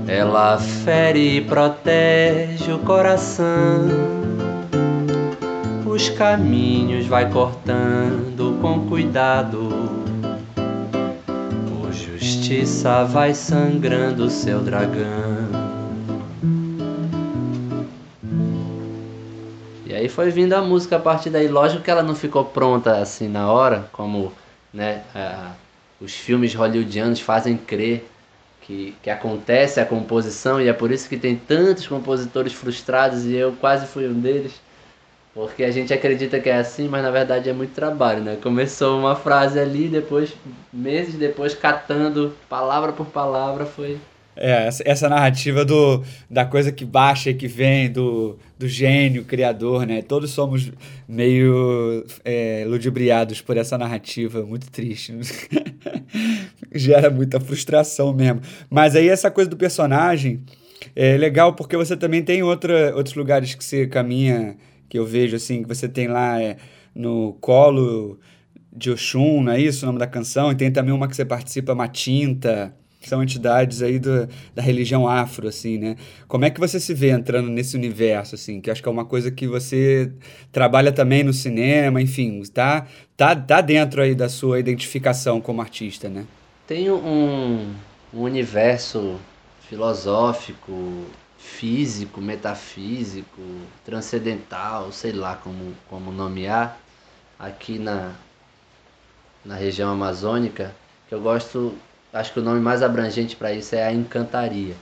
Ela 0.07 0.57
fere 0.57 1.35
e 1.35 1.41
protege 1.41 2.71
o 2.71 2.79
coração 2.79 4.16
os 5.97 6.09
caminhos 6.09 7.07
vai 7.07 7.27
cortando 7.27 8.61
com 8.61 8.87
cuidado. 8.87 9.67
Por 11.67 11.91
justiça 11.91 13.03
vai 13.03 13.33
sangrando 13.33 14.29
seu 14.29 14.59
dragão. 14.59 15.47
E 19.87 19.91
aí 19.95 20.07
foi 20.07 20.29
vindo 20.29 20.53
a 20.53 20.61
música 20.61 20.97
a 20.97 20.99
partir 20.99 21.31
daí. 21.31 21.47
Lógico 21.47 21.81
que 21.81 21.89
ela 21.89 22.03
não 22.03 22.13
ficou 22.13 22.45
pronta 22.45 22.97
assim 22.97 23.27
na 23.27 23.51
hora, 23.51 23.89
como 23.91 24.31
né, 24.71 25.01
a, 25.15 25.53
os 25.99 26.13
filmes 26.13 26.53
hollywoodianos 26.53 27.21
fazem 27.21 27.57
crer 27.57 28.07
que, 28.61 28.95
que 29.01 29.09
acontece 29.09 29.79
a 29.79 29.85
composição 29.85 30.61
e 30.61 30.67
é 30.67 30.73
por 30.73 30.91
isso 30.91 31.09
que 31.09 31.17
tem 31.17 31.35
tantos 31.35 31.87
compositores 31.87 32.53
frustrados 32.53 33.25
e 33.25 33.33
eu 33.33 33.53
quase 33.59 33.87
fui 33.87 34.07
um 34.07 34.13
deles 34.13 34.67
porque 35.37 35.63
a 35.63 35.69
gente 35.69 35.93
acredita 35.93 36.39
que 36.39 36.49
é 36.49 36.55
assim, 36.55 36.87
mas 36.87 37.03
na 37.03 37.11
verdade 37.11 37.47
é 37.47 37.53
muito 37.53 37.71
trabalho, 37.71 38.23
né? 38.23 38.39
Começou 38.41 38.97
uma 38.97 39.15
frase 39.15 39.59
ali, 39.59 39.87
depois, 39.87 40.33
meses 40.73 41.13
depois, 41.13 41.53
catando 41.53 42.33
palavra 42.49 42.91
por 42.91 43.05
palavra, 43.05 43.63
foi. 43.63 43.99
É, 44.35 44.67
essa 44.83 45.07
narrativa 45.07 45.63
do, 45.63 46.03
da 46.27 46.43
coisa 46.43 46.71
que 46.71 46.83
baixa 46.83 47.29
e 47.29 47.35
que 47.35 47.47
vem, 47.47 47.91
do, 47.91 48.35
do 48.57 48.67
gênio 48.67 49.25
criador, 49.25 49.85
né? 49.85 50.01
Todos 50.01 50.31
somos 50.31 50.71
meio 51.07 52.03
é, 52.25 52.63
ludibriados 52.65 53.39
por 53.39 53.57
essa 53.57 53.77
narrativa, 53.77 54.43
muito 54.43 54.71
triste. 54.71 55.13
Gera 56.73 57.11
muita 57.11 57.39
frustração 57.39 58.11
mesmo. 58.11 58.41
Mas 58.71 58.95
aí 58.95 59.07
essa 59.07 59.29
coisa 59.29 59.47
do 59.47 59.55
personagem 59.55 60.41
é 60.95 61.15
legal 61.15 61.53
porque 61.53 61.77
você 61.77 61.95
também 61.95 62.23
tem 62.23 62.41
outra, 62.41 62.95
outros 62.95 63.15
lugares 63.15 63.53
que 63.53 63.63
você 63.63 63.85
caminha 63.85 64.57
que 64.89 64.97
eu 64.97 65.05
vejo 65.05 65.35
assim, 65.35 65.63
que 65.63 65.67
você 65.67 65.87
tem 65.87 66.07
lá 66.07 66.41
é, 66.41 66.57
no 66.93 67.33
colo 67.41 68.19
de 68.71 68.91
Oxum, 68.91 69.41
não 69.41 69.51
é 69.53 69.59
isso 69.59 69.85
o 69.85 69.87
nome 69.87 69.99
da 69.99 70.07
canção? 70.07 70.51
E 70.51 70.55
tem 70.55 70.71
também 70.71 70.93
uma 70.93 71.07
que 71.07 71.15
você 71.15 71.25
participa, 71.25 71.73
Matinta, 71.73 72.73
que 72.99 73.09
são 73.09 73.23
entidades 73.23 73.81
aí 73.81 73.99
do, 73.99 74.27
da 74.53 74.61
religião 74.61 75.07
afro, 75.07 75.47
assim, 75.47 75.77
né? 75.77 75.95
Como 76.27 76.45
é 76.45 76.49
que 76.49 76.59
você 76.59 76.79
se 76.79 76.93
vê 76.93 77.09
entrando 77.09 77.49
nesse 77.49 77.75
universo, 77.75 78.35
assim? 78.35 78.61
Que 78.61 78.69
acho 78.69 78.81
que 78.81 78.89
é 78.89 78.91
uma 78.91 79.05
coisa 79.05 79.31
que 79.31 79.47
você 79.47 80.11
trabalha 80.51 80.91
também 80.91 81.23
no 81.23 81.33
cinema, 81.33 82.01
enfim, 82.01 82.41
tá, 82.53 82.85
tá, 83.15 83.35
tá 83.35 83.61
dentro 83.61 84.01
aí 84.01 84.13
da 84.13 84.29
sua 84.29 84.59
identificação 84.59 85.41
como 85.41 85.61
artista, 85.61 86.09
né? 86.09 86.25
Tem 86.67 86.91
um, 86.91 87.73
um 88.13 88.21
universo 88.21 89.15
filosófico, 89.69 91.05
físico, 91.47 92.19
metafísico, 92.19 93.41
transcendental, 93.85 94.91
sei 94.91 95.13
lá 95.13 95.35
como, 95.35 95.73
como 95.89 96.11
nomear, 96.11 96.77
aqui 97.39 97.79
na, 97.79 98.13
na 99.43 99.55
região 99.55 99.91
amazônica, 99.91 100.75
que 101.07 101.15
eu 101.15 101.21
gosto, 101.21 101.73
acho 102.11 102.33
que 102.33 102.39
o 102.39 102.43
nome 102.43 102.59
mais 102.59 102.83
abrangente 102.83 103.35
para 103.35 103.53
isso 103.53 103.73
é 103.75 103.83
a 103.83 103.93
encantaria. 103.93 104.75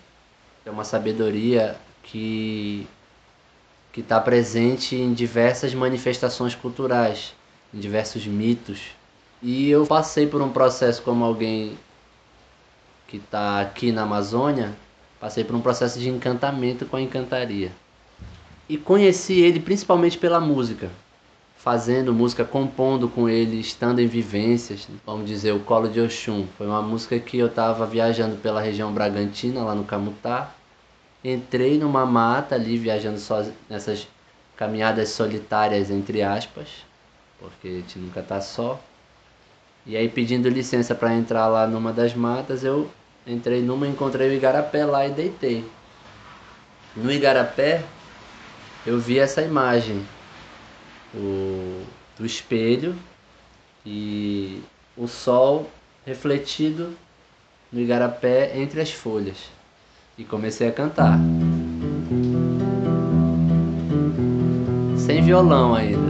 É 0.65 0.72
uma 0.72 0.84
sabedoria 0.84 1.77
que 2.03 2.88
que 3.93 4.01
está 4.01 4.19
presente 4.19 4.93
em 4.93 5.13
diversas 5.13 5.74
manifestações 5.74 6.53
culturais, 6.53 7.34
em 7.74 7.79
diversos 7.79 8.27
mitos. 8.27 8.89
E 9.41 9.69
eu 9.69 9.88
passei 9.88 10.27
por 10.27 10.41
um 10.41 10.51
processo 10.51 11.01
como 11.01 11.24
alguém 11.24 11.77
que 13.07 13.15
está 13.15 13.62
aqui 13.62 13.93
na 13.93 14.01
Amazônia, 14.01 14.75
Passei 15.19 15.43
por 15.43 15.55
um 15.55 15.62
processo 15.62 16.00
de 16.00 16.10
encantamento 16.10 16.86
com 16.86 16.98
a 16.98 17.01
encantaria. 17.01 17.72
E 18.67 18.77
conheci 18.77 19.41
ele 19.41 19.60
principalmente 19.60 20.17
pela 20.17 20.39
música. 20.39 20.89
Fazendo 21.57 22.13
música, 22.13 22.43
compondo 22.43 23.07
com 23.07 23.27
ele, 23.27 23.60
estando 23.60 24.00
em 24.00 24.07
vivências. 24.07 24.88
Vamos 25.05 25.27
dizer, 25.27 25.51
o 25.53 25.60
Colo 25.60 25.88
de 25.88 26.00
Oxum. 26.00 26.45
Foi 26.57 26.67
uma 26.67 26.81
música 26.81 27.17
que 27.19 27.38
eu 27.38 27.48
estava 27.48 27.86
viajando 27.86 28.36
pela 28.38 28.62
região 28.62 28.91
Bragantina, 28.91 29.63
lá 29.63 29.74
no 29.74 29.84
Camutá. 29.84 30.53
Entrei 31.24 31.79
numa 31.79 32.05
mata 32.05 32.53
ali, 32.53 32.77
viajando 32.77 33.19
sozinho, 33.19 33.55
nessas 33.69 34.07
caminhadas 34.55 35.10
solitárias, 35.10 35.89
entre 35.89 36.22
aspas. 36.22 36.67
Porque 37.39 37.67
a 37.67 37.72
gente 37.72 37.98
nunca 37.98 38.22
tá 38.22 38.39
só. 38.41 38.79
E 39.86 39.98
aí, 39.98 40.10
pedindo 40.10 40.50
licença 40.50 40.93
para 40.93 41.15
entrar 41.15 41.48
lá 41.48 41.65
numa 41.65 41.91
das 41.93 42.13
matas, 42.13 42.63
eu 42.63 42.89
Entrei 43.27 43.62
numa, 43.62 43.88
encontrei 43.88 44.29
o 44.29 44.34
Igarapé 44.34 44.86
lá 44.86 45.08
e 45.08 45.12
deitei. 45.12 45.65
No 46.96 47.12
Igarapé, 47.12 47.84
eu 48.86 49.00
vi 49.00 49.17
essa 49.17 49.41
imagem 49.41 50.05
o, 51.13 51.84
do 52.17 52.25
espelho 52.25 52.96
e 53.84 54.62
o 54.96 55.08
sol 55.08 55.70
refletido 56.05 56.96
no 57.72 57.79
Igarapé 57.79 58.58
entre 58.58 58.79
as 58.79 58.91
folhas. 58.91 59.38
E 60.17 60.24
comecei 60.24 60.67
a 60.67 60.72
cantar. 60.72 61.20
Sem 64.98 65.22
violão 65.24 65.74
ainda. 65.74 66.04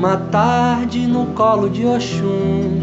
Numa 0.00 0.16
tarde 0.16 1.06
no 1.06 1.26
colo 1.34 1.68
de 1.68 1.84
Oxum. 1.84 2.80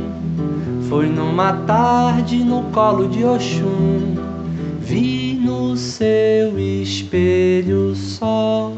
Foi 0.88 1.08
numa 1.08 1.52
tarde 1.66 2.44
no 2.44 2.62
colo 2.66 3.10
de 3.10 3.26
Oxum. 3.26 4.16
Vi 4.80 5.34
no 5.34 5.76
seu 5.76 6.60
espelho 6.60 7.96
sol 7.96 8.72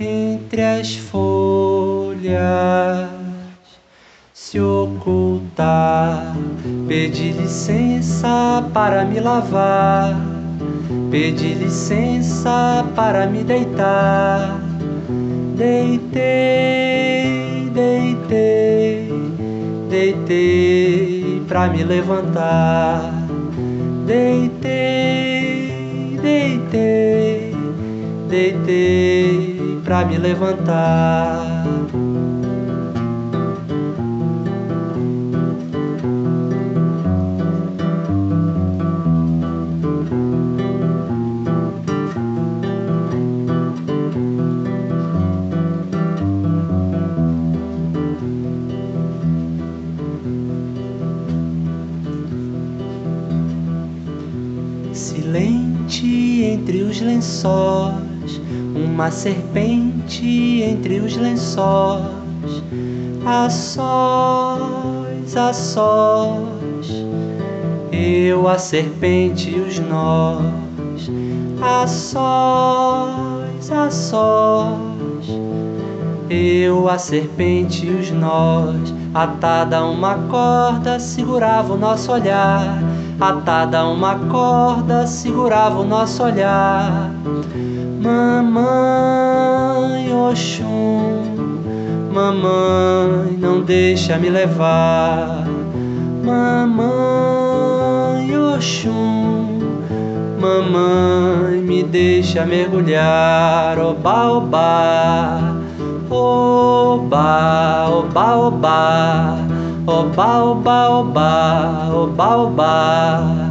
entre 0.00 0.60
as 0.60 0.96
folhas 0.96 2.38
se 4.34 4.58
ocultar. 4.60 6.36
Pedi 6.88 7.30
licença 7.30 8.68
para 8.74 9.04
me 9.04 9.20
lavar, 9.20 10.20
pedi 11.12 11.54
licença 11.54 12.84
para 12.96 13.24
me 13.28 13.44
deitar. 13.44 14.60
Deitei, 15.56 16.87
deitei, 18.28 19.08
deitei 19.88 21.42
para 21.48 21.68
me 21.68 21.82
levantar. 21.82 23.26
Deitei, 24.06 25.72
deitei, 26.22 27.54
deitei 28.28 29.78
para 29.84 30.04
me 30.04 30.18
levantar. 30.18 31.64
Lençóis, 57.28 58.40
uma 58.74 59.10
serpente 59.10 60.62
entre 60.62 61.00
os 61.00 61.14
lençóis, 61.14 62.62
a 63.26 63.50
sós, 63.50 65.36
a 65.36 65.52
sós, 65.52 66.88
eu, 67.92 68.48
a 68.48 68.56
serpente 68.56 69.50
e 69.50 69.60
os 69.60 69.78
nós, 69.78 71.10
a 71.60 71.86
sós, 71.86 73.70
a 73.70 73.90
sós, 73.90 74.78
eu, 76.30 76.88
a 76.88 76.96
serpente 76.96 77.86
e 77.86 77.90
os 77.90 78.10
nós, 78.10 78.94
atada 79.12 79.78
a 79.78 79.84
uma 79.84 80.14
corda, 80.30 80.98
segurava 80.98 81.74
o 81.74 81.76
nosso 81.76 82.10
olhar. 82.10 82.82
Atada 83.20 83.80
a 83.80 83.88
uma 83.90 84.14
corda, 84.30 85.04
segurava 85.04 85.80
o 85.80 85.84
nosso 85.84 86.22
olhar. 86.22 87.17
Mamãe 88.02 88.68
Oxum, 90.12 91.24
mamãe, 92.12 93.36
não 93.38 93.62
deixa 93.62 94.18
me 94.18 94.30
levar. 94.30 95.46
Mamãe 96.24 96.76
Oxum, 98.36 99.60
mamãe, 100.40 101.60
me 101.60 101.82
deixa 101.82 102.44
mergulhar. 102.44 103.78
Oba, 103.78 104.32
oba, 104.32 105.62
oba, 106.10 107.88
oba, 107.90 108.36
oba. 108.36 109.48
Oba, 109.88 110.44
oba, 110.44 110.90
oba, 110.90 111.90
oba, 111.94 112.36
oba. 112.36 113.47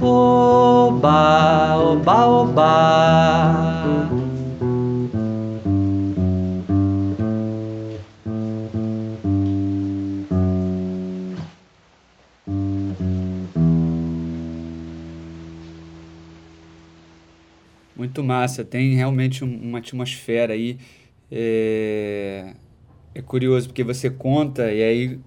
Oba, 0.00 1.76
oba, 1.76 2.26
oba. 2.26 3.18
Muito 17.96 18.22
massa, 18.22 18.64
tem 18.64 18.94
realmente 18.94 19.42
uma 19.42 19.78
atmosfera 19.78 20.52
aí. 20.52 20.78
É, 21.30 22.54
é 23.14 23.20
curioso 23.20 23.66
porque 23.68 23.82
você 23.82 24.08
conta 24.08 24.72
e 24.72 24.82
aí 24.82 25.20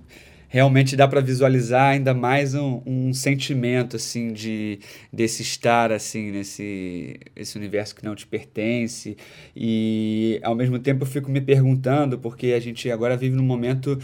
realmente 0.51 0.97
dá 0.97 1.07
para 1.07 1.21
visualizar 1.21 1.91
ainda 1.93 2.13
mais 2.13 2.53
um, 2.53 2.81
um, 2.85 3.13
sentimento 3.13 3.95
assim 3.95 4.33
de 4.33 4.79
desse 5.11 5.41
estar 5.41 5.93
assim 5.93 6.29
nesse 6.29 7.15
esse 7.33 7.57
universo 7.57 7.95
que 7.95 8.03
não 8.03 8.13
te 8.13 8.27
pertence. 8.27 9.15
E 9.55 10.41
ao 10.43 10.53
mesmo 10.53 10.77
tempo 10.77 11.03
eu 11.03 11.07
fico 11.07 11.31
me 11.31 11.39
perguntando 11.39 12.19
porque 12.19 12.47
a 12.47 12.59
gente 12.59 12.91
agora 12.91 13.15
vive 13.15 13.33
num 13.33 13.45
momento 13.45 13.97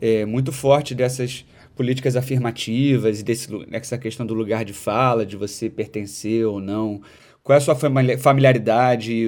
é, 0.00 0.24
muito 0.24 0.52
forte 0.52 0.94
dessas 0.94 1.44
políticas 1.74 2.14
afirmativas 2.14 3.18
e 3.18 3.24
desse, 3.24 3.48
dessa 3.66 3.98
questão 3.98 4.24
do 4.24 4.34
lugar 4.34 4.64
de 4.64 4.72
fala 4.72 5.26
de 5.26 5.36
você 5.36 5.68
pertencer 5.68 6.46
ou 6.46 6.60
não. 6.60 7.02
Qual 7.42 7.54
é 7.54 7.58
a 7.58 7.60
sua 7.60 7.74
familiaridade? 7.74 9.26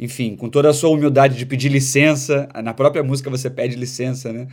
Enfim 0.00 0.34
com 0.34 0.48
toda 0.48 0.68
a 0.68 0.74
sua 0.74 0.90
humildade 0.90 1.36
de 1.36 1.46
pedir 1.46 1.68
licença 1.68 2.48
na 2.62 2.74
própria 2.74 3.04
música 3.04 3.30
você 3.30 3.48
pede 3.48 3.76
licença 3.76 4.32
né 4.32 4.46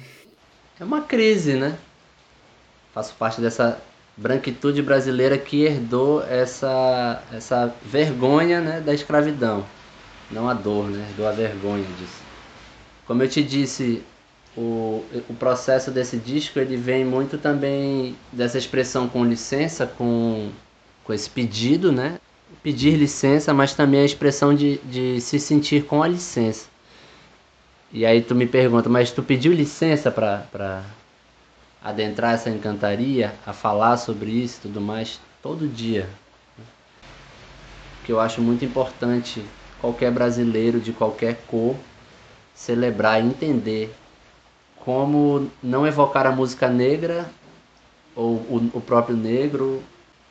é 0.83 0.85
uma 0.85 1.01
crise, 1.01 1.53
né? 1.53 1.77
Faço 2.93 3.15
parte 3.15 3.41
dessa 3.41 3.81
branquitude 4.15 4.81
brasileira 4.81 5.37
que 5.37 5.63
herdou 5.63 6.21
essa, 6.23 7.23
essa 7.31 7.73
vergonha 7.83 8.61
né, 8.61 8.81
da 8.81 8.93
escravidão. 8.93 9.65
Não 10.29 10.47
a 10.47 10.53
dor, 10.53 10.89
né? 10.89 11.07
Herdou 11.09 11.27
a 11.27 11.31
vergonha 11.31 11.85
disso. 11.97 12.21
Como 13.07 13.23
eu 13.23 13.29
te 13.29 13.41
disse, 13.41 14.03
o, 14.55 15.03
o 15.29 15.33
processo 15.33 15.89
desse 15.89 16.17
disco 16.17 16.59
ele 16.59 16.75
vem 16.75 17.03
muito 17.03 17.37
também 17.37 18.15
dessa 18.31 18.57
expressão 18.57 19.07
com 19.07 19.25
licença, 19.25 19.87
com, 19.87 20.51
com 21.03 21.13
esse 21.13 21.29
pedido, 21.29 21.91
né? 21.91 22.19
Pedir 22.61 22.95
licença, 22.95 23.53
mas 23.53 23.73
também 23.73 24.01
a 24.01 24.05
expressão 24.05 24.53
de, 24.53 24.77
de 24.79 25.19
se 25.21 25.39
sentir 25.39 25.85
com 25.85 26.03
a 26.03 26.07
licença. 26.07 26.72
E 27.93 28.07
aí 28.07 28.23
tu 28.23 28.33
me 28.33 28.47
pergunta, 28.47 28.89
mas 28.89 29.11
tu 29.11 29.21
pediu 29.21 29.53
licença 29.53 30.09
para 30.09 30.83
adentrar 31.79 32.33
essa 32.33 32.49
encantaria, 32.49 33.35
a 33.45 33.53
falar 33.53 33.97
sobre 33.97 34.31
isso 34.31 34.57
e 34.57 34.61
tudo 34.63 34.81
mais, 34.81 35.21
todo 35.43 35.67
dia. 35.67 36.09
Que 38.03 38.11
eu 38.11 38.19
acho 38.19 38.41
muito 38.41 38.65
importante 38.65 39.45
qualquer 39.79 40.11
brasileiro 40.11 40.79
de 40.79 40.91
qualquer 40.91 41.35
cor 41.45 41.75
celebrar 42.55 43.23
e 43.23 43.27
entender 43.27 43.93
como 44.83 45.51
não 45.61 45.85
evocar 45.85 46.25
a 46.25 46.31
música 46.31 46.69
negra 46.69 47.29
ou 48.15 48.37
o, 48.37 48.71
o 48.73 48.81
próprio 48.81 49.15
negro 49.15 49.83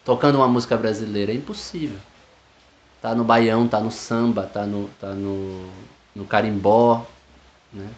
tocando 0.04 0.34
uma 0.34 0.48
música 0.48 0.76
brasileira. 0.76 1.30
É 1.30 1.36
impossível. 1.36 1.98
Tá 3.00 3.14
no 3.14 3.22
baião, 3.22 3.68
tá 3.68 3.78
no 3.78 3.90
samba, 3.92 4.42
tá 4.52 4.66
no, 4.66 4.88
tá 5.00 5.12
no, 5.14 5.68
no 6.14 6.24
carimbó, 6.24 7.06
né? 7.72 7.88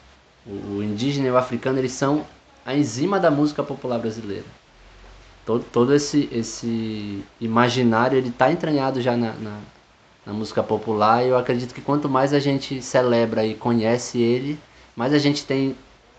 O, 0.47 0.83
indígena 0.83 1.27
e 1.27 1.31
o 1.31 1.37
africano 1.37 1.79
eles 1.79 1.93
são 1.93 2.27
a 2.65 2.75
enzima 2.75 3.19
da 3.19 3.31
música 3.31 3.63
popular 3.63 3.99
brasileira. 3.99 4.45
Todo, 5.45 5.65
todo 5.65 5.95
esse, 5.95 6.29
esse 6.33 7.25
imaginário 7.41 8.17
ele 8.17 8.29
está 8.29 8.51
entranhado 8.51 9.01
já 9.01 9.17
na, 9.17 9.33
na, 9.35 9.59
na, 10.25 10.33
música 10.33 10.63
popular 10.63 11.25
e 11.25 11.29
eu 11.29 11.37
acredito 11.37 11.75
que 11.75 11.81
quanto 11.81 12.09
mais 12.09 12.33
a 12.33 12.39
gente 12.39 12.81
celebra 12.81 13.45
e 13.45 13.55
conhece 13.55 14.19
ele, 14.19 14.59
mais 14.97 15.13
a 15.13 15.19
gente 15.19 15.45
tem 15.45 15.77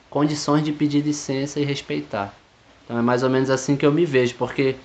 condições 0.10 0.64
de 0.64 0.72
pedir 0.72 1.02
licença 1.02 1.60
e 1.60 1.66
respeitar. 1.66 2.34
Então 2.84 2.98
é 2.98 3.02
mais 3.02 3.24
ou 3.24 3.30
menos 3.30 3.50
assim 3.50 3.76
que 3.76 3.86
eu 3.86 3.92
me 3.92 4.06
vejo, 4.06 4.36
porque 4.36 4.76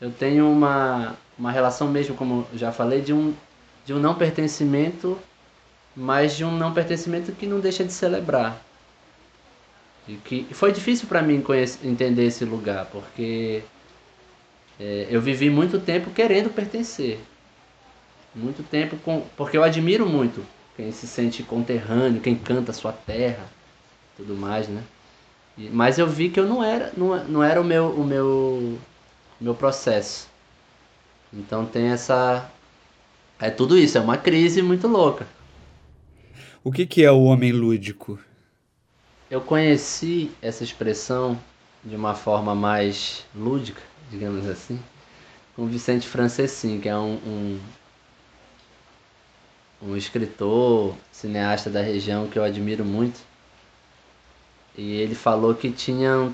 eu 0.00 0.10
tenho 0.10 0.50
uma, 0.50 1.14
uma 1.38 1.52
relação 1.52 1.88
mesmo, 1.88 2.14
como 2.14 2.46
já 2.54 2.72
falei, 2.72 3.02
de 3.02 3.12
um, 3.12 3.34
de 3.84 3.92
um 3.92 3.98
não 3.98 4.14
pertencimento 4.14 5.18
mas 5.96 6.36
de 6.36 6.44
um 6.44 6.50
não 6.50 6.72
pertencimento 6.72 7.32
que 7.32 7.46
não 7.46 7.60
deixa 7.60 7.84
de 7.84 7.92
celebrar. 7.92 8.62
E 10.08 10.16
que 10.16 10.46
foi 10.52 10.72
difícil 10.72 11.06
para 11.06 11.22
mim 11.22 11.40
conhecer, 11.40 11.86
entender 11.86 12.24
esse 12.24 12.44
lugar, 12.44 12.86
porque 12.86 13.62
é, 14.80 15.06
eu 15.10 15.20
vivi 15.20 15.48
muito 15.48 15.78
tempo 15.78 16.10
querendo 16.10 16.50
pertencer. 16.50 17.20
Muito 18.34 18.62
tempo 18.62 18.96
com, 18.96 19.26
porque 19.36 19.56
eu 19.56 19.62
admiro 19.62 20.08
muito 20.08 20.44
quem 20.76 20.90
se 20.90 21.06
sente 21.06 21.42
conterrâneo, 21.42 22.20
quem 22.20 22.34
canta 22.34 22.70
a 22.72 22.74
sua 22.74 22.92
terra, 22.92 23.44
tudo 24.16 24.34
mais, 24.34 24.68
né? 24.68 24.82
E, 25.56 25.68
mas 25.68 25.98
eu 25.98 26.06
vi 26.06 26.30
que 26.30 26.40
eu 26.40 26.46
não 26.46 26.64
era, 26.64 26.92
não, 26.96 27.24
não 27.24 27.42
era 27.42 27.60
o 27.60 27.64
meu, 27.64 27.90
o 27.90 28.04
meu, 28.04 28.26
o 29.40 29.44
meu 29.44 29.54
processo. 29.54 30.28
Então 31.32 31.64
tem 31.66 31.88
essa, 31.88 32.50
é 33.38 33.50
tudo 33.50 33.78
isso, 33.78 33.98
é 33.98 34.00
uma 34.00 34.16
crise 34.16 34.62
muito 34.62 34.88
louca. 34.88 35.26
O 36.64 36.70
que, 36.70 36.86
que 36.86 37.04
é 37.04 37.10
o 37.10 37.24
homem 37.24 37.50
lúdico? 37.50 38.20
Eu 39.28 39.40
conheci 39.40 40.30
essa 40.40 40.62
expressão 40.62 41.36
de 41.82 41.96
uma 41.96 42.14
forma 42.14 42.54
mais 42.54 43.26
lúdica, 43.34 43.82
digamos 44.08 44.46
assim, 44.46 44.80
com 45.56 45.66
Vicente 45.66 46.06
Francessin, 46.06 46.78
que 46.78 46.88
é 46.88 46.96
um, 46.96 47.14
um, 47.14 47.60
um 49.82 49.96
escritor, 49.96 50.94
cineasta 51.10 51.68
da 51.68 51.82
região 51.82 52.28
que 52.28 52.38
eu 52.38 52.44
admiro 52.44 52.84
muito. 52.84 53.20
E 54.76 54.92
ele 54.92 55.16
falou 55.16 55.56
que 55.56 55.72
tinham, 55.72 56.32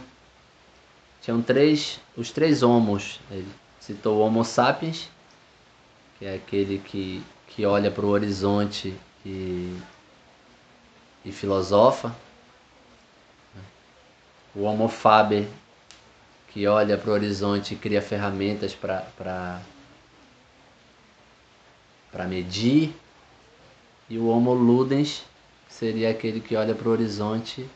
tinham 1.22 1.40
três, 1.40 2.00
os 2.14 2.30
três 2.30 2.62
homos. 2.62 3.18
Ele 3.30 3.48
citou 3.80 4.18
o 4.18 4.20
Homo 4.20 4.44
sapiens, 4.44 5.08
que 6.18 6.26
é 6.26 6.34
aquele 6.34 6.76
que, 6.80 7.22
que 7.46 7.64
olha 7.64 7.90
para 7.90 8.04
o 8.04 8.10
horizonte 8.10 8.94
e, 9.24 9.74
e 11.24 11.32
filosofa. 11.32 12.14
O 14.54 14.62
Homo 14.62 14.88
faber, 14.88 15.48
que 16.48 16.66
olha 16.66 16.96
para 16.96 17.10
o 17.10 17.12
horizonte 17.12 17.74
e 17.74 17.76
cria 17.76 18.02
ferramentas 18.02 18.74
para 18.74 19.60
medir. 22.26 22.94
E 24.08 24.18
o 24.18 24.28
Homo 24.28 24.54
ludens 24.54 25.24
seria 25.68 26.10
aquele 26.10 26.40
que 26.40 26.56
olha 26.56 26.74
para 26.74 26.88
o 26.88 26.92
horizonte 26.92 27.68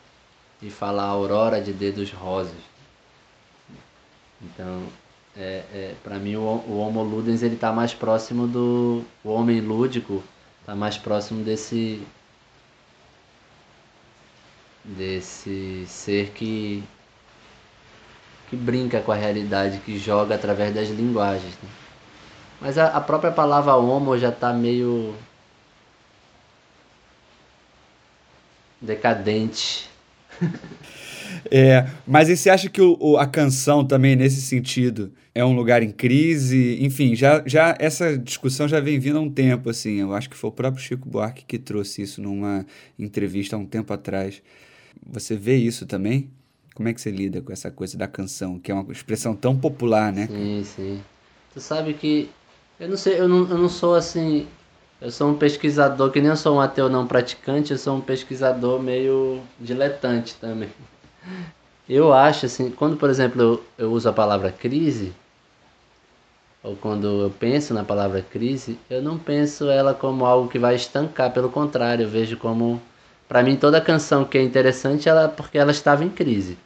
e 0.61 0.69
fala 0.69 1.03
a 1.03 1.07
aurora 1.07 1.61
de 1.61 1.71
dedos 1.71 2.11
rosas. 2.11 2.57
Então, 4.41 4.87
é, 5.35 5.63
é, 5.73 5.95
para 6.03 6.17
mim 6.17 6.35
o, 6.35 6.41
o 6.41 6.77
Homo 6.77 7.01
ludens 7.03 7.43
ele 7.43 7.55
está 7.55 7.71
mais 7.71 7.93
próximo 7.93 8.47
do 8.47 9.03
o 9.23 9.29
homem 9.29 9.61
lúdico, 9.61 10.23
está 10.59 10.75
mais 10.75 10.97
próximo 10.97 11.43
desse 11.43 12.01
desse 14.83 15.85
ser 15.87 16.29
que 16.31 16.83
que 18.49 18.57
brinca 18.57 19.01
com 19.01 19.11
a 19.11 19.15
realidade, 19.15 19.79
que 19.79 19.97
joga 19.97 20.35
através 20.35 20.73
das 20.75 20.89
linguagens. 20.89 21.53
Né? 21.63 21.69
Mas 22.61 22.77
a, 22.77 22.87
a 22.87 23.01
própria 23.01 23.31
palavra 23.31 23.75
homo 23.75 24.15
já 24.15 24.29
está 24.29 24.53
meio 24.53 25.15
decadente. 28.79 29.89
É, 31.51 31.87
mas 32.07 32.29
e 32.29 32.37
você 32.37 32.49
acha 32.49 32.69
que 32.69 32.81
o, 32.81 32.97
o, 32.99 33.17
a 33.17 33.25
canção 33.25 33.83
também, 33.85 34.15
nesse 34.15 34.41
sentido, 34.41 35.11
é 35.35 35.43
um 35.43 35.53
lugar 35.53 35.83
em 35.83 35.91
crise? 35.91 36.77
Enfim, 36.81 37.15
já, 37.15 37.43
já 37.45 37.75
essa 37.79 38.17
discussão 38.17 38.67
já 38.67 38.79
vem 38.79 38.99
vindo 38.99 39.17
há 39.17 39.21
um 39.21 39.29
tempo, 39.29 39.69
assim. 39.69 39.99
Eu 39.99 40.13
acho 40.13 40.29
que 40.29 40.37
foi 40.37 40.49
o 40.49 40.53
próprio 40.53 40.81
Chico 40.81 41.07
Buarque 41.09 41.43
que 41.45 41.57
trouxe 41.57 42.01
isso 42.01 42.21
numa 42.21 42.65
entrevista 42.97 43.55
há 43.55 43.59
um 43.59 43.65
tempo 43.65 43.91
atrás. 43.91 44.41
Você 45.05 45.35
vê 45.35 45.55
isso 45.55 45.85
também? 45.85 46.29
Como 46.75 46.89
é 46.89 46.93
que 46.93 46.99
você 47.01 47.11
lida 47.11 47.41
com 47.41 47.53
essa 47.53 47.69
coisa 47.69 47.97
da 47.97 48.07
canção, 48.07 48.59
que 48.59 48.71
é 48.71 48.73
uma 48.73 48.91
expressão 48.91 49.35
tão 49.35 49.57
popular, 49.57 50.11
né? 50.11 50.27
Sim, 50.27 50.63
sim. 50.63 51.03
Tu 51.53 51.61
sabe 51.61 51.93
que 51.93 52.29
eu 52.79 52.89
não 52.89 52.97
sei, 52.97 53.19
eu 53.19 53.27
não, 53.27 53.47
eu 53.47 53.57
não 53.57 53.69
sou 53.69 53.95
assim, 53.95 54.47
eu 54.99 55.11
sou 55.11 55.29
um 55.29 55.37
pesquisador 55.37 56.09
que 56.11 56.19
nem 56.19 56.29
eu 56.29 56.35
sou 56.35 56.55
um 56.55 56.59
ateu 56.59 56.89
não 56.89 57.05
praticante, 57.05 57.71
eu 57.71 57.77
sou 57.77 57.97
um 57.97 58.01
pesquisador 58.01 58.81
meio 58.81 59.41
diletante 59.59 60.35
também. 60.35 60.69
Eu 61.87 62.13
acho 62.13 62.45
assim, 62.47 62.71
quando 62.71 62.97
por 62.97 63.09
exemplo 63.09 63.41
eu, 63.41 63.63
eu 63.77 63.91
uso 63.91 64.09
a 64.09 64.13
palavra 64.13 64.51
crise, 64.51 65.13
ou 66.63 66.75
quando 66.75 67.21
eu 67.21 67.29
penso 67.29 67.73
na 67.73 67.83
palavra 67.83 68.21
crise, 68.21 68.79
eu 68.89 69.01
não 69.01 69.17
penso 69.19 69.69
ela 69.69 69.93
como 69.93 70.25
algo 70.25 70.49
que 70.49 70.57
vai 70.57 70.75
estancar, 70.75 71.31
pelo 71.31 71.49
contrário, 71.49 72.05
eu 72.05 72.09
vejo 72.09 72.37
como 72.37 72.81
para 73.27 73.43
mim, 73.43 73.55
toda 73.55 73.81
canção 73.81 74.25
que 74.25 74.37
é 74.37 74.41
interessante 74.41 75.09
ela 75.09 75.27
porque 75.27 75.57
ela 75.57 75.71
estava 75.71 76.03
em 76.03 76.09
crise. 76.09 76.57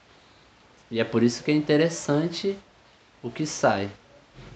E 0.89 0.99
é 0.99 1.03
por 1.03 1.23
isso 1.23 1.43
que 1.43 1.51
é 1.51 1.53
interessante 1.53 2.57
o 3.21 3.29
que 3.29 3.45
sai. 3.45 3.89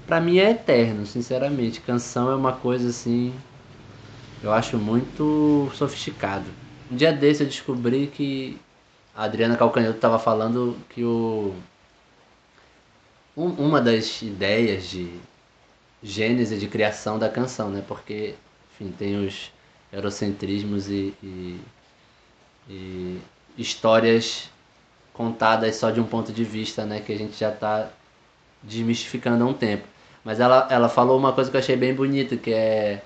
Para 0.07 0.19
mim 0.19 0.39
é 0.39 0.51
eterno, 0.51 1.05
sinceramente. 1.05 1.81
Canção 1.81 2.31
é 2.31 2.35
uma 2.35 2.53
coisa 2.53 2.89
assim, 2.89 3.33
eu 4.43 4.51
acho 4.51 4.77
muito 4.77 5.71
sofisticado. 5.75 6.45
Um 6.91 6.95
dia 6.95 7.13
desse 7.13 7.43
eu 7.43 7.47
descobri 7.47 8.07
que 8.07 8.59
a 9.15 9.23
Adriana 9.23 9.57
Calcanhoto 9.57 9.95
estava 9.95 10.19
falando 10.19 10.77
que 10.89 11.03
o 11.03 11.53
um, 13.35 13.49
uma 13.51 13.81
das 13.81 14.21
ideias 14.21 14.85
de 14.89 15.19
gênese 16.03 16.57
de 16.57 16.67
criação 16.67 17.17
da 17.17 17.29
canção, 17.29 17.69
né? 17.69 17.83
Porque, 17.87 18.35
enfim, 18.73 18.91
tem 18.91 19.25
os 19.25 19.51
eurocentrismos 19.91 20.89
e, 20.89 21.13
e 21.23 21.59
e 22.69 23.19
histórias 23.57 24.49
contadas 25.13 25.75
só 25.75 25.91
de 25.91 25.99
um 25.99 26.05
ponto 26.05 26.31
de 26.31 26.43
vista, 26.43 26.85
né, 26.85 26.99
que 26.99 27.11
a 27.11 27.17
gente 27.17 27.37
já 27.37 27.49
está 27.49 27.89
desmistificando 28.63 29.43
há 29.43 29.47
um 29.47 29.53
tempo. 29.53 29.83
Mas 30.23 30.39
ela, 30.39 30.67
ela 30.69 30.87
falou 30.87 31.17
uma 31.17 31.33
coisa 31.33 31.49
que 31.49 31.57
eu 31.57 31.59
achei 31.59 31.75
bem 31.75 31.93
bonita, 31.93 32.37
que 32.37 32.53
é 32.53 33.01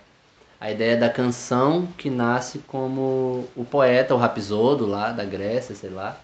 a 0.59 0.71
ideia 0.71 0.97
da 0.97 1.09
canção 1.09 1.87
que 1.97 2.09
nasce 2.09 2.59
como 2.59 3.47
o 3.55 3.65
poeta, 3.65 4.13
o 4.13 4.17
Rapsodo 4.17 4.85
lá 4.85 5.11
da 5.11 5.23
Grécia, 5.23 5.75
sei 5.75 5.89
lá, 5.89 6.17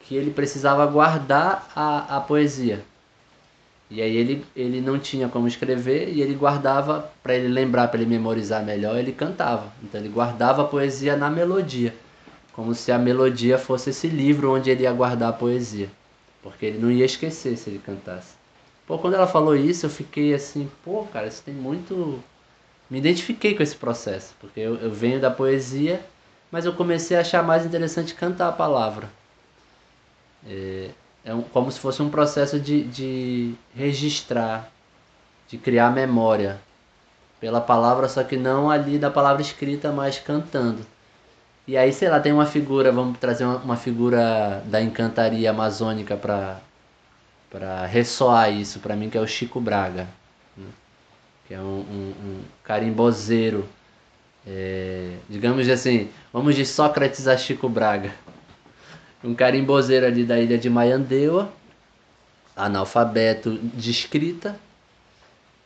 que 0.00 0.16
ele 0.16 0.30
precisava 0.30 0.86
guardar 0.86 1.70
a, 1.74 2.16
a 2.16 2.20
poesia. 2.20 2.84
E 3.90 4.02
aí 4.02 4.16
ele, 4.16 4.44
ele 4.54 4.80
não 4.80 4.98
tinha 4.98 5.28
como 5.28 5.48
escrever 5.48 6.10
e 6.10 6.20
ele 6.20 6.34
guardava, 6.34 7.10
para 7.22 7.34
ele 7.34 7.48
lembrar, 7.48 7.88
para 7.88 8.00
ele 8.00 8.08
memorizar 8.08 8.62
melhor, 8.62 8.98
ele 8.98 9.12
cantava. 9.12 9.72
Então 9.82 10.00
ele 10.00 10.10
guardava 10.10 10.62
a 10.62 10.66
poesia 10.66 11.16
na 11.16 11.30
melodia 11.30 11.94
como 12.58 12.74
se 12.74 12.90
a 12.90 12.98
melodia 12.98 13.56
fosse 13.56 13.90
esse 13.90 14.08
livro 14.08 14.52
onde 14.52 14.68
ele 14.68 14.82
ia 14.82 14.92
guardar 14.92 15.28
a 15.28 15.32
poesia, 15.32 15.88
porque 16.42 16.66
ele 16.66 16.78
não 16.78 16.90
ia 16.90 17.04
esquecer 17.04 17.56
se 17.56 17.70
ele 17.70 17.78
cantasse. 17.78 18.34
Pô, 18.84 18.98
quando 18.98 19.14
ela 19.14 19.28
falou 19.28 19.54
isso, 19.54 19.86
eu 19.86 19.90
fiquei 19.90 20.34
assim, 20.34 20.68
pô, 20.84 21.04
cara, 21.04 21.28
isso 21.28 21.40
tem 21.40 21.54
muito. 21.54 22.20
Me 22.90 22.98
identifiquei 22.98 23.54
com 23.54 23.62
esse 23.62 23.76
processo, 23.76 24.34
porque 24.40 24.58
eu, 24.58 24.74
eu 24.74 24.90
venho 24.90 25.20
da 25.20 25.30
poesia, 25.30 26.04
mas 26.50 26.64
eu 26.64 26.72
comecei 26.72 27.16
a 27.16 27.20
achar 27.20 27.44
mais 27.44 27.64
interessante 27.64 28.12
cantar 28.12 28.48
a 28.48 28.52
palavra. 28.52 29.08
É, 30.44 30.90
é 31.26 31.32
um, 31.32 31.42
como 31.42 31.70
se 31.70 31.78
fosse 31.78 32.02
um 32.02 32.10
processo 32.10 32.58
de, 32.58 32.82
de 32.82 33.54
registrar, 33.72 34.68
de 35.46 35.56
criar 35.56 35.92
memória 35.92 36.60
pela 37.38 37.60
palavra, 37.60 38.08
só 38.08 38.24
que 38.24 38.36
não 38.36 38.68
ali 38.68 38.98
da 38.98 39.12
palavra 39.12 39.42
escrita, 39.42 39.92
mas 39.92 40.18
cantando. 40.18 40.84
E 41.68 41.76
aí, 41.76 41.92
sei 41.92 42.08
lá, 42.08 42.18
tem 42.18 42.32
uma 42.32 42.46
figura, 42.46 42.90
vamos 42.90 43.18
trazer 43.18 43.44
uma, 43.44 43.58
uma 43.58 43.76
figura 43.76 44.62
da 44.66 44.80
encantaria 44.80 45.50
amazônica 45.50 46.16
para 46.16 46.60
para 47.50 47.86
ressoar 47.86 48.52
isso 48.52 48.78
para 48.80 48.94
mim, 48.96 49.08
que 49.08 49.16
é 49.16 49.20
o 49.20 49.26
Chico 49.26 49.60
Braga, 49.60 50.06
né? 50.56 50.66
que 51.46 51.54
é 51.54 51.60
um, 51.60 51.80
um, 51.80 52.14
um 52.24 52.40
carimbozeiro, 52.62 53.66
é, 54.46 55.16
digamos 55.28 55.66
assim, 55.68 56.10
vamos 56.30 56.54
de 56.54 56.66
Sócrates 56.66 57.26
a 57.26 57.38
Chico 57.38 57.68
Braga, 57.68 58.14
um 59.24 59.34
carimbozeiro 59.34 60.06
ali 60.06 60.24
da 60.24 60.38
ilha 60.38 60.58
de 60.58 60.68
Maiandeua, 60.68 61.50
analfabeto 62.54 63.58
de 63.58 63.90
escrita, 63.90 64.58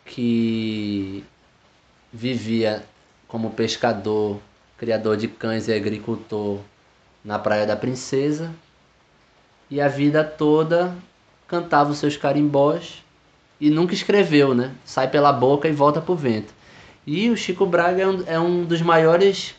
que 0.05 1.25
vivia 2.13 2.85
como 3.27 3.51
pescador 3.51 4.41
criador 4.83 5.17
de 5.17 5.29
cães 5.29 5.69
e 5.69 5.73
agricultor 5.73 6.59
na 7.25 7.39
Praia 7.39 7.65
da 7.65 7.77
Princesa. 7.77 8.53
E 9.71 9.81
a 9.81 9.87
vida 9.87 10.25
toda 10.25 10.93
cantava 11.47 11.93
os 11.93 11.99
seus 11.99 12.17
carimbós 12.17 13.01
e 13.61 13.71
nunca 13.71 13.95
escreveu, 13.95 14.57
né? 14.57 14.73
Sai 14.85 15.09
pela 15.09 15.33
boca 15.33 15.69
e 15.69 15.73
volta 15.73 16.01
pro 16.01 16.17
vento. 16.17 16.53
E 17.07 17.31
o 17.31 17.37
Chico 17.37 17.65
Braga 17.65 18.03
é 18.03 18.09
um, 18.09 18.25
é 18.27 18.41
um 18.41 18.65
dos 18.65 18.83
maiores, 18.83 19.55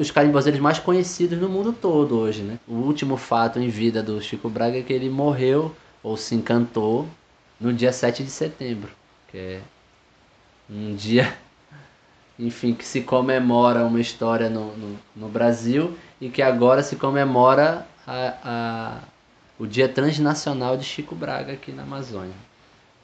os 0.00 0.10
carimbozeiros 0.10 0.60
mais 0.60 0.80
conhecidos 0.80 1.38
no 1.38 1.48
mundo 1.48 1.72
todo 1.72 2.18
hoje, 2.18 2.42
né? 2.42 2.58
O 2.66 2.74
último 2.74 3.16
fato 3.16 3.60
em 3.60 3.68
vida 3.68 4.02
do 4.02 4.20
Chico 4.20 4.48
Braga 4.48 4.76
é 4.76 4.82
que 4.82 4.92
ele 4.92 5.08
morreu 5.08 5.72
ou 6.02 6.16
se 6.16 6.34
encantou 6.34 7.06
no 7.60 7.72
dia 7.72 7.92
7 7.92 8.24
de 8.24 8.30
setembro, 8.30 8.90
que 9.28 9.38
é 9.38 9.60
um 10.68 10.96
dia 10.96 11.32
enfim, 12.38 12.74
que 12.74 12.84
se 12.84 13.00
comemora 13.00 13.84
uma 13.84 14.00
história 14.00 14.50
no, 14.50 14.76
no, 14.76 14.96
no 15.14 15.28
Brasil 15.28 15.96
e 16.20 16.28
que 16.28 16.42
agora 16.42 16.82
se 16.82 16.96
comemora 16.96 17.86
a, 18.06 18.34
a, 18.44 18.98
o 19.58 19.66
Dia 19.66 19.88
Transnacional 19.88 20.76
de 20.76 20.84
Chico 20.84 21.14
Braga 21.14 21.54
aqui 21.54 21.72
na 21.72 21.82
Amazônia. 21.82 22.34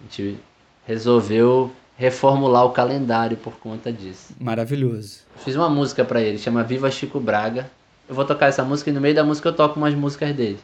A 0.01 0.03
gente 0.05 0.39
resolveu 0.87 1.73
reformular 1.97 2.65
o 2.65 2.71
calendário 2.71 3.37
por 3.37 3.55
conta 3.55 3.93
disso. 3.93 4.35
Maravilhoso. 4.41 5.21
Fiz 5.45 5.57
uma 5.57 5.71
música 5.71 6.05
para 6.05 6.21
ele, 6.21 6.39
chama 6.39 6.63
Viva 6.63 6.91
Chico 6.91 7.21
Braga. 7.21 7.71
Eu 8.09 8.15
vou 8.15 8.25
tocar 8.25 8.47
essa 8.47 8.65
música 8.65 8.91
e 8.91 8.93
no 8.93 9.01
meio 9.01 9.15
da 9.15 9.25
música 9.25 9.49
eu 9.49 9.53
toco 9.53 9.79
umas 9.79 9.95
músicas 9.95 10.35
dele. 10.35 10.59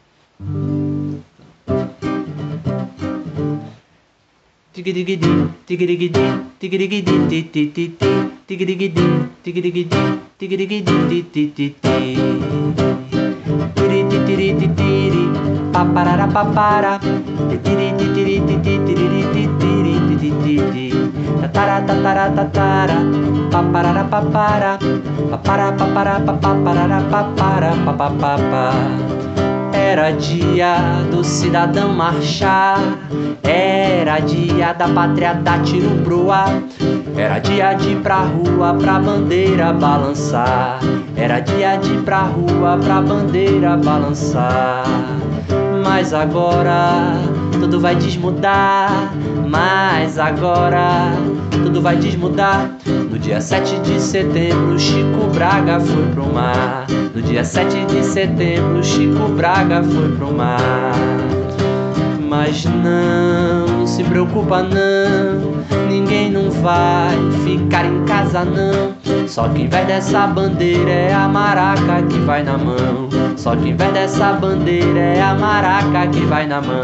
Tigirigidi, 4.72 5.26
tigirigidi, 5.66 6.20
tigirigidi, 6.60 8.37
Tigiriguidim, 8.48 9.28
tigiriguidim, 9.44 10.24
tigiriguidim, 10.40 11.00
tititi. 11.12 11.76
Tirititirititiri, 13.76 15.24
paparara 15.68 16.24
papara. 16.32 16.96
Di 16.96 17.58
tatara 21.42 21.84
tatara 21.84 22.24
tatara 22.32 22.98
paparara 23.52 24.04
papara 24.08 24.78
papara 25.28 25.68
papara 25.76 26.16
papara 26.24 27.00
papara 27.12 27.70
papapá 27.84 28.64
era 29.78 30.12
dia 30.12 31.02
do 31.10 31.24
cidadão 31.24 31.92
marchar, 31.92 32.78
era 33.42 34.20
dia 34.20 34.72
da 34.72 34.88
pátria 34.88 35.34
dar 35.34 35.62
tiro 35.62 35.90
pro 36.04 36.30
ar, 36.30 36.62
era 37.18 37.40
dia 37.40 37.74
de 37.74 37.90
ir 37.90 37.96
pra 37.96 38.20
rua 38.20 38.74
pra 38.74 39.00
bandeira 39.00 39.72
balançar, 39.72 40.78
era 41.16 41.40
dia 41.40 41.76
de 41.76 41.94
ir 41.94 42.02
pra 42.02 42.22
rua 42.22 42.78
pra 42.82 43.02
bandeira 43.02 43.76
balançar. 43.76 44.84
Mas 45.84 46.14
agora 46.14 47.14
tudo 47.52 47.80
vai 47.80 47.96
desmudar, 47.96 49.12
mas 49.48 50.16
agora 50.16 51.10
tudo 51.50 51.82
vai 51.82 51.96
desmudar. 51.96 52.70
No 52.86 53.18
dia 53.18 53.40
7 53.40 53.80
de 53.80 54.00
setembro, 54.00 54.78
Chico 54.78 55.26
Braga 55.34 55.80
foi 55.80 56.06
pro 56.12 56.32
mar. 56.32 56.86
No 57.12 57.20
dia 57.20 57.42
7 57.42 57.84
de 57.86 58.04
setembro, 58.04 58.82
Chico 58.84 59.28
Braga 59.30 59.82
foi 59.82 60.12
pro 60.12 60.32
mar. 60.32 60.94
Mas 62.28 62.64
não 62.64 63.67
se 63.98 64.04
preocupa 64.04 64.62
não, 64.62 65.88
ninguém 65.88 66.30
não 66.30 66.48
vai 66.52 67.16
ficar 67.44 67.84
em 67.84 68.04
casa 68.04 68.44
não. 68.44 68.94
Só 69.26 69.48
quem 69.48 69.68
vai 69.68 69.84
dessa 69.84 70.24
bandeira 70.24 70.88
é 70.88 71.12
a 71.12 71.26
maraca 71.26 72.00
que 72.08 72.20
vai 72.20 72.44
na 72.44 72.56
mão. 72.56 73.08
Só 73.36 73.56
quem 73.56 73.76
vai 73.76 73.90
dessa 73.90 74.34
bandeira 74.34 75.00
é 75.00 75.20
a 75.20 75.34
maraca 75.34 76.06
que 76.06 76.20
vai 76.20 76.46
na 76.46 76.60
mão. 76.60 76.80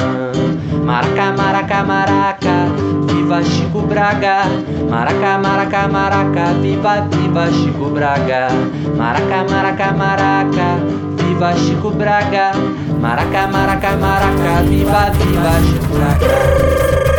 Maraca, 0.85 1.33
maraca, 1.41 1.85
maraca, 1.85 2.67
viva 3.07 3.45
Chico 3.45 3.83
Braga. 3.83 4.47
Maraca, 4.91 5.39
maraca, 5.39 5.87
maraca, 5.87 6.47
viva, 6.61 7.07
viva 7.13 7.47
Chico 7.53 7.91
Braga. 7.91 8.49
Maraca, 8.97 9.45
maraca, 9.49 9.93
maraca, 9.93 11.14
viva 11.35 11.53
Chico 11.55 11.91
Braga. 11.91 12.53
Maraca, 13.01 13.47
maraca, 13.49 13.97
maraca, 13.97 14.63
viva, 14.63 15.11
viva 15.11 15.51
Chico 15.63 15.95
Braga. 15.95 17.14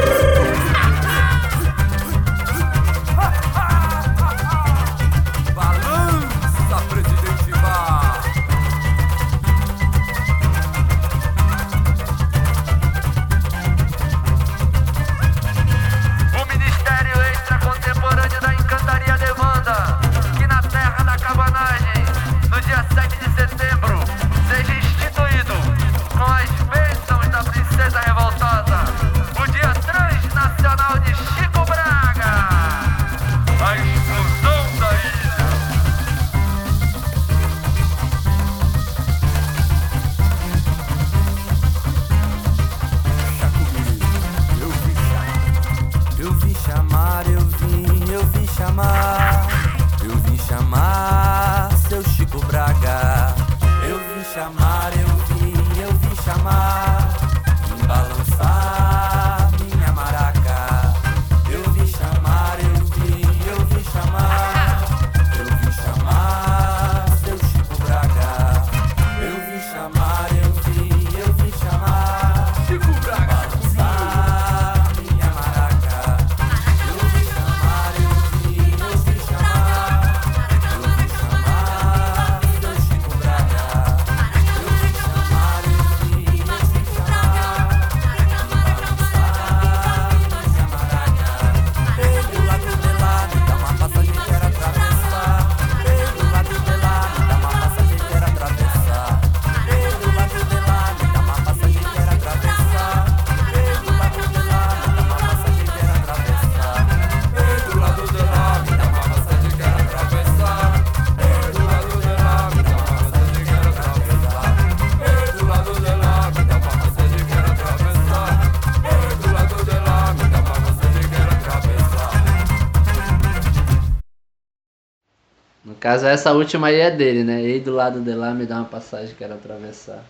Caso, 125.85 126.07
essa 126.07 126.33
última 126.33 126.69
aí 126.69 126.79
é 126.79 126.89
dele, 126.89 127.23
né? 127.23 127.43
Ei 127.43 127.59
do 127.59 127.71
lado 127.71 128.01
de 128.01 128.11
lá, 128.11 128.33
me 128.33 128.47
dá 128.47 128.55
uma 128.55 128.65
passagem, 128.65 129.13
quero 129.15 129.35
atravessar. 129.35 130.03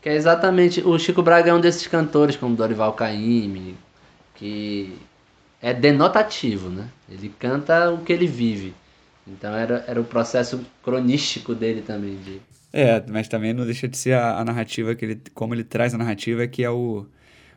Que 0.00 0.08
é 0.08 0.14
exatamente. 0.14 0.80
O 0.80 0.96
Chico 0.96 1.20
Braga 1.20 1.50
é 1.50 1.54
um 1.54 1.60
desses 1.60 1.88
cantores, 1.88 2.36
como 2.36 2.54
Dorival 2.54 2.92
Caymmi, 2.92 3.74
que 4.36 4.96
é 5.60 5.74
denotativo, 5.74 6.68
né? 6.68 6.86
Ele 7.10 7.34
canta 7.36 7.90
o 7.90 7.98
que 7.98 8.12
ele 8.12 8.28
vive. 8.28 8.74
Então 9.26 9.52
era, 9.52 9.84
era 9.88 10.00
o 10.00 10.04
processo 10.04 10.64
cronístico 10.84 11.52
dele 11.52 11.82
também. 11.82 12.16
De... 12.18 12.40
É, 12.72 13.02
mas 13.08 13.26
também 13.26 13.52
não 13.52 13.64
deixa 13.64 13.88
de 13.88 13.98
ser 13.98 14.12
a, 14.12 14.38
a 14.38 14.44
narrativa 14.44 14.94
que 14.94 15.04
ele. 15.04 15.22
Como 15.34 15.52
ele 15.52 15.64
traz 15.64 15.92
a 15.94 15.98
narrativa, 15.98 16.46
que 16.46 16.62
é 16.62 16.70
o, 16.70 17.04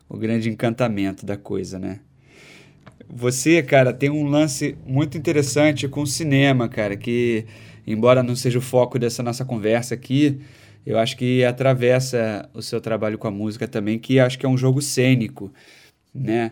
o 0.09 0.17
grande 0.17 0.49
encantamento 0.49 1.23
da 1.23 1.37
coisa, 1.37 1.77
né? 1.77 1.99
Você, 3.07 3.61
cara, 3.61 3.93
tem 3.93 4.09
um 4.09 4.25
lance 4.27 4.77
muito 4.85 5.17
interessante 5.17 5.87
com 5.87 6.01
o 6.01 6.07
cinema, 6.07 6.67
cara, 6.67 6.97
que, 6.97 7.45
embora 7.85 8.23
não 8.23 8.35
seja 8.35 8.57
o 8.59 8.61
foco 8.61 8.97
dessa 8.97 9.21
nossa 9.21 9.45
conversa 9.45 9.93
aqui, 9.93 10.39
eu 10.85 10.97
acho 10.97 11.15
que 11.17 11.43
atravessa 11.43 12.49
o 12.53 12.61
seu 12.61 12.81
trabalho 12.81 13.17
com 13.17 13.27
a 13.27 13.31
música 13.31 13.67
também, 13.67 13.99
que 13.99 14.19
acho 14.19 14.37
que 14.39 14.45
é 14.45 14.49
um 14.49 14.57
jogo 14.57 14.81
cênico, 14.81 15.51
né? 16.13 16.51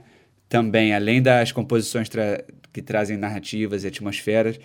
Também, 0.49 0.93
além 0.93 1.21
das 1.21 1.51
composições 1.51 2.09
tra 2.09 2.43
que 2.71 2.81
trazem 2.81 3.17
narrativas 3.17 3.83
e 3.83 3.87
atmosferas, 3.87 4.59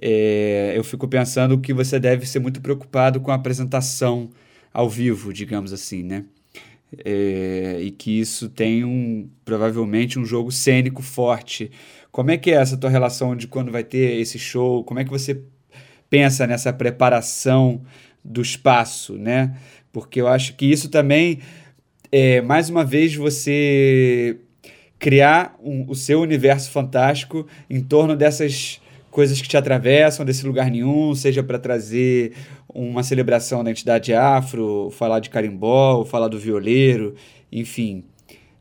é, 0.00 0.72
eu 0.76 0.84
fico 0.84 1.08
pensando 1.08 1.58
que 1.60 1.72
você 1.74 1.98
deve 2.00 2.26
ser 2.26 2.38
muito 2.40 2.60
preocupado 2.60 3.20
com 3.20 3.30
a 3.30 3.34
apresentação 3.34 4.30
ao 4.72 4.88
vivo, 4.88 5.32
digamos 5.32 5.72
assim, 5.72 6.02
né? 6.02 6.24
É, 7.04 7.78
e 7.80 7.90
que 7.90 8.20
isso 8.20 8.48
tem 8.48 8.84
um 8.84 9.28
provavelmente 9.44 10.18
um 10.18 10.24
jogo 10.24 10.50
cênico 10.50 11.02
forte. 11.02 11.70
Como 12.10 12.30
é 12.30 12.36
que 12.36 12.50
é 12.50 12.54
essa 12.54 12.76
tua 12.76 12.90
relação 12.90 13.36
de 13.36 13.46
quando 13.46 13.70
vai 13.70 13.84
ter 13.84 14.20
esse 14.20 14.38
show? 14.38 14.82
Como 14.84 14.98
é 15.00 15.04
que 15.04 15.10
você 15.10 15.42
pensa 16.08 16.46
nessa 16.46 16.72
preparação 16.72 17.82
do 18.24 18.42
espaço, 18.42 19.14
né? 19.16 19.56
Porque 19.92 20.20
eu 20.20 20.28
acho 20.28 20.54
que 20.56 20.66
isso 20.66 20.88
também 20.88 21.38
é 22.10 22.40
mais 22.40 22.68
uma 22.68 22.84
vez 22.84 23.14
você 23.14 24.36
criar 24.98 25.56
um, 25.62 25.86
o 25.88 25.94
seu 25.94 26.20
universo 26.20 26.70
fantástico 26.70 27.46
em 27.68 27.80
torno 27.80 28.16
dessas 28.16 28.80
coisas 29.10 29.40
que 29.40 29.48
te 29.48 29.56
atravessam 29.56 30.24
desse 30.24 30.46
lugar 30.46 30.70
nenhum, 30.70 31.14
seja 31.14 31.42
para 31.42 31.58
trazer 31.58 32.34
uma 32.72 33.02
celebração 33.02 33.64
da 33.64 33.70
entidade 33.70 34.14
afro, 34.14 34.90
falar 34.92 35.20
de 35.20 35.30
carimbó, 35.30 36.04
falar 36.04 36.28
do 36.28 36.38
violeiro, 36.38 37.14
enfim. 37.50 38.04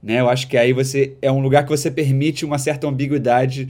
Né? 0.02 0.20
Eu 0.20 0.30
acho 0.30 0.48
que 0.48 0.58
aí 0.58 0.74
você 0.74 1.16
é 1.22 1.32
um 1.32 1.42
lugar 1.42 1.64
que 1.64 1.70
você 1.70 1.92
permite 1.92 2.46
uma 2.46 2.58
certa 2.58 2.88
ambiguidade 2.88 3.70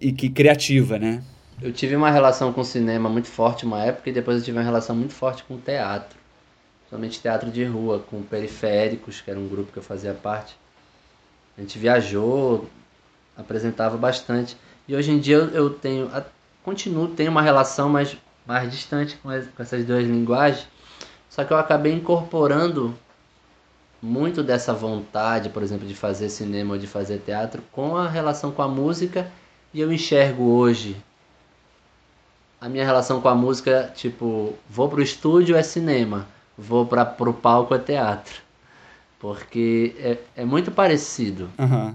e 0.00 0.12
que 0.12 0.30
criativa, 0.30 0.98
né? 0.98 1.22
Eu 1.60 1.72
tive 1.72 1.94
uma 1.94 2.10
relação 2.10 2.52
com 2.52 2.62
o 2.62 2.64
cinema 2.64 3.10
muito 3.10 3.28
forte 3.28 3.66
uma 3.66 3.84
época 3.84 4.08
e 4.08 4.12
depois 4.12 4.38
eu 4.38 4.42
tive 4.42 4.56
uma 4.56 4.64
relação 4.64 4.96
muito 4.96 5.12
forte 5.12 5.44
com 5.44 5.54
o 5.54 5.58
teatro. 5.58 6.18
Principalmente 6.80 7.20
teatro 7.20 7.50
de 7.50 7.64
rua, 7.64 7.98
com 7.98 8.22
Periféricos, 8.22 9.20
que 9.20 9.30
era 9.30 9.38
um 9.38 9.46
grupo 9.46 9.70
que 9.70 9.78
eu 9.78 9.82
fazia 9.82 10.14
parte. 10.14 10.56
A 11.58 11.60
gente 11.60 11.78
viajou, 11.78 12.66
apresentava 13.36 13.98
bastante. 13.98 14.56
E 14.90 14.96
hoje 14.96 15.12
em 15.12 15.20
dia 15.20 15.36
eu, 15.36 15.48
eu 15.50 15.70
tenho, 15.70 16.10
continuo, 16.64 17.06
tenho 17.06 17.30
uma 17.30 17.40
relação 17.40 17.88
mais, 17.88 18.16
mais 18.44 18.68
distante 18.68 19.16
com, 19.18 19.30
as, 19.30 19.46
com 19.46 19.62
essas 19.62 19.84
duas 19.84 20.04
linguagens. 20.04 20.66
Só 21.28 21.44
que 21.44 21.52
eu 21.52 21.56
acabei 21.56 21.92
incorporando 21.92 22.92
muito 24.02 24.42
dessa 24.42 24.74
vontade, 24.74 25.48
por 25.48 25.62
exemplo, 25.62 25.86
de 25.86 25.94
fazer 25.94 26.28
cinema 26.28 26.72
ou 26.72 26.78
de 26.80 26.88
fazer 26.88 27.18
teatro 27.18 27.62
com 27.70 27.96
a 27.96 28.08
relação 28.08 28.50
com 28.50 28.62
a 28.62 28.66
música 28.66 29.30
e 29.72 29.80
eu 29.80 29.92
enxergo 29.92 30.42
hoje 30.42 30.96
a 32.60 32.68
minha 32.68 32.84
relação 32.84 33.20
com 33.20 33.28
a 33.28 33.34
música, 33.34 33.92
tipo, 33.94 34.54
vou 34.68 34.88
pro 34.88 35.00
estúdio 35.00 35.54
é 35.54 35.62
cinema, 35.62 36.26
vou 36.58 36.84
para 36.84 37.04
pro 37.04 37.32
palco 37.32 37.76
é 37.76 37.78
teatro. 37.78 38.42
Porque 39.20 39.94
é, 40.00 40.18
é 40.34 40.44
muito 40.44 40.72
parecido. 40.72 41.48
Uhum. 41.56 41.94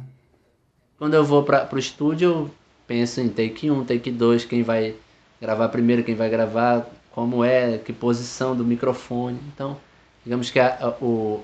Quando 0.98 1.14
eu 1.14 1.26
vou 1.26 1.44
para 1.44 1.66
pro 1.66 1.78
estúdio, 1.78 2.50
eu 2.86 2.88
penso 2.88 3.20
em 3.22 3.30
take 3.30 3.70
1, 3.70 3.86
take 3.86 4.12
2, 4.12 4.46
quem 4.46 4.64
vai 4.64 4.96
gravar 5.42 5.70
primeiro, 5.70 6.04
quem 6.04 6.16
vai 6.16 6.30
gravar, 6.30 6.88
como 7.12 7.44
é, 7.44 7.78
que 7.78 7.94
posição 7.94 8.56
do 8.56 8.64
microfone. 8.64 9.40
Então, 9.54 9.78
digamos 10.24 10.50
que 10.50 10.60
a, 10.60 10.78
a, 10.80 10.90
o, 11.04 11.44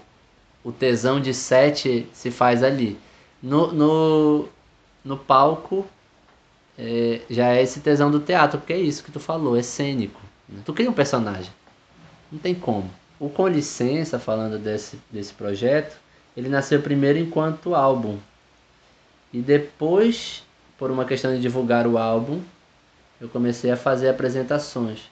o 0.63 0.71
tesão 0.71 1.19
de 1.19 1.34
sete 1.34 2.08
se 2.13 2.32
faz 2.32 2.63
ali. 2.63 2.97
No, 3.41 3.71
no, 3.71 4.49
no 5.04 5.17
palco, 5.17 5.86
é, 6.77 7.21
já 7.30 7.54
é 7.54 7.62
esse 7.62 7.80
tesão 7.80 8.12
do 8.12 8.19
teatro, 8.19 8.60
porque 8.60 8.73
é 8.73 8.80
isso 8.80 9.04
que 9.04 9.12
tu 9.12 9.19
falou, 9.19 9.58
é 9.58 9.63
cênico. 9.63 10.21
Né? 10.47 10.62
Tu 10.65 10.73
cria 10.73 10.89
um 10.89 10.93
personagem. 10.93 11.51
Não 12.32 12.39
tem 12.39 12.54
como. 12.54 12.89
O 13.19 13.30
Com 13.30 13.47
Licença, 13.47 14.17
falando 14.17 14.58
desse, 14.58 14.99
desse 15.12 15.34
projeto, 15.34 15.95
ele 16.36 16.49
nasceu 16.49 16.82
primeiro 16.82 17.19
enquanto 17.19 17.75
álbum. 17.75 18.17
E 19.34 19.39
depois, 19.39 20.43
por 20.82 20.89
uma 20.89 21.06
questão 21.06 21.32
de 21.32 21.39
divulgar 21.39 21.86
o 21.86 21.96
álbum, 21.96 22.41
eu 23.22 23.30
comecei 23.30 23.70
a 23.70 23.78
fazer 23.78 24.10
apresentações. 24.10 25.12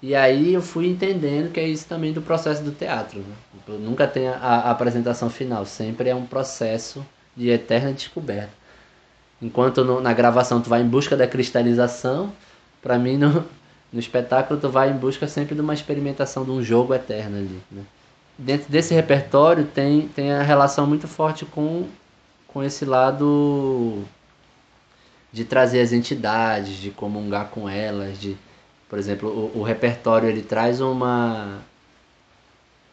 E 0.00 0.14
aí 0.14 0.54
eu 0.54 0.62
fui 0.62 0.86
entendendo 0.86 1.50
que 1.50 1.58
é 1.58 1.66
isso 1.66 1.88
também 1.88 2.12
do 2.12 2.22
processo 2.22 2.62
do 2.62 2.70
teatro. 2.70 3.18
Né? 3.18 3.34
Nunca 3.80 4.06
tem 4.06 4.28
a, 4.28 4.36
a 4.36 4.70
apresentação 4.70 5.28
final, 5.28 5.66
sempre 5.66 6.10
é 6.10 6.14
um 6.14 6.24
processo 6.24 7.04
de 7.36 7.50
eterna 7.50 7.92
descoberta. 7.92 8.52
Enquanto 9.42 9.84
no, 9.84 10.00
na 10.00 10.12
gravação 10.12 10.60
tu 10.60 10.70
vai 10.70 10.80
em 10.80 10.88
busca 10.88 11.16
da 11.16 11.26
cristalização, 11.26 12.32
para 12.80 12.96
mim 12.96 13.16
no, 13.16 13.44
no 13.92 13.98
espetáculo 13.98 14.60
tu 14.60 14.68
vai 14.68 14.90
em 14.90 14.96
busca 14.96 15.26
sempre 15.26 15.56
de 15.56 15.60
uma 15.60 15.74
experimentação 15.74 16.44
de 16.44 16.52
um 16.52 16.62
jogo 16.62 16.94
eterno 16.94 17.36
ali. 17.36 17.60
Né? 17.68 17.82
Dentro 18.38 18.70
desse 18.70 18.94
repertório 18.94 19.64
tem, 19.64 20.06
tem 20.06 20.30
a 20.30 20.44
relação 20.44 20.86
muito 20.86 21.08
forte 21.08 21.44
com, 21.44 21.88
com 22.46 22.62
esse 22.62 22.84
lado 22.84 24.06
de 25.32 25.44
trazer 25.44 25.80
as 25.80 25.92
entidades, 25.92 26.76
de 26.76 26.90
comungar 26.90 27.48
com 27.50 27.68
elas, 27.68 28.20
de, 28.20 28.36
por 28.88 28.98
exemplo, 28.98 29.28
o, 29.54 29.60
o 29.60 29.62
repertório 29.62 30.28
ele 30.28 30.42
traz 30.42 30.80
uma 30.80 31.60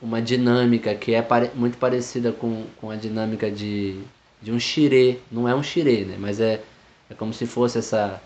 uma 0.02 0.22
dinâmica 0.22 0.94
que 0.96 1.14
é 1.16 1.22
pare, 1.24 1.52
muito 1.56 1.78
parecida 1.78 2.32
com, 2.32 2.66
com 2.80 2.92
a 2.92 2.96
dinâmica 2.96 3.50
de 3.50 4.00
de 4.42 4.52
um 4.52 4.60
xirê. 4.60 5.20
Não 5.32 5.48
é 5.48 5.56
um 5.56 5.64
xirê, 5.64 6.06
né? 6.06 6.16
Mas 6.20 6.40
é, 6.40 6.62
é 7.10 7.14
como 7.14 7.34
se 7.34 7.46
fosse 7.46 7.80
essa. 7.80 8.22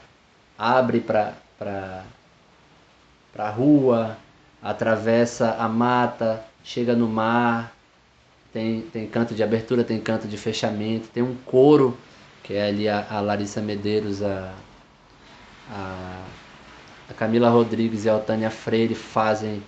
Abre 0.57 0.99
para 0.99 2.05
a 3.37 3.49
rua, 3.49 4.17
atravessa 4.61 5.55
a 5.55 5.67
mata, 5.67 6.43
chega 6.63 6.95
no 6.95 7.07
mar. 7.07 7.73
Tem, 8.53 8.81
tem 8.81 9.07
canto 9.07 9.33
de 9.33 9.41
abertura, 9.41 9.83
tem 9.83 9.99
canto 9.99 10.27
de 10.27 10.37
fechamento, 10.37 11.07
tem 11.07 11.23
um 11.23 11.35
coro, 11.45 11.97
que 12.51 12.57
é 12.57 12.67
ali 12.67 12.89
a, 12.89 13.07
a 13.09 13.21
Larissa 13.21 13.61
Medeiros, 13.61 14.21
a, 14.21 14.53
a, 15.69 16.25
a, 17.09 17.13
Camila 17.13 17.49
Rodrigues 17.49 18.03
e 18.03 18.09
a 18.09 18.17
Otânia 18.17 18.49
Freire 18.49 18.93
fazem 18.93 19.63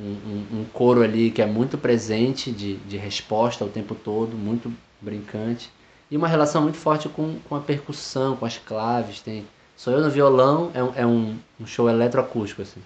um, 0.00 0.04
um, 0.04 0.46
um, 0.60 0.64
coro 0.72 1.02
ali 1.02 1.30
que 1.30 1.42
é 1.42 1.46
muito 1.46 1.76
presente 1.76 2.50
de, 2.50 2.76
de 2.76 2.96
resposta 2.96 3.62
o 3.62 3.68
tempo 3.68 3.94
todo, 3.94 4.34
muito 4.38 4.72
brincante. 5.02 5.70
E 6.10 6.16
uma 6.16 6.26
relação 6.26 6.62
muito 6.62 6.78
forte 6.78 7.10
com, 7.10 7.38
com 7.46 7.54
a 7.54 7.60
percussão, 7.60 8.34
com 8.36 8.46
as 8.46 8.56
claves. 8.56 9.20
Tem 9.20 9.44
Sou 9.76 9.92
Eu 9.92 10.00
no 10.00 10.08
Violão 10.08 10.70
é 10.72 10.82
um, 10.82 10.92
é 10.94 11.06
um, 11.06 11.36
um 11.60 11.66
show 11.66 11.90
eletroacústico, 11.90 12.62
assim. 12.62 12.80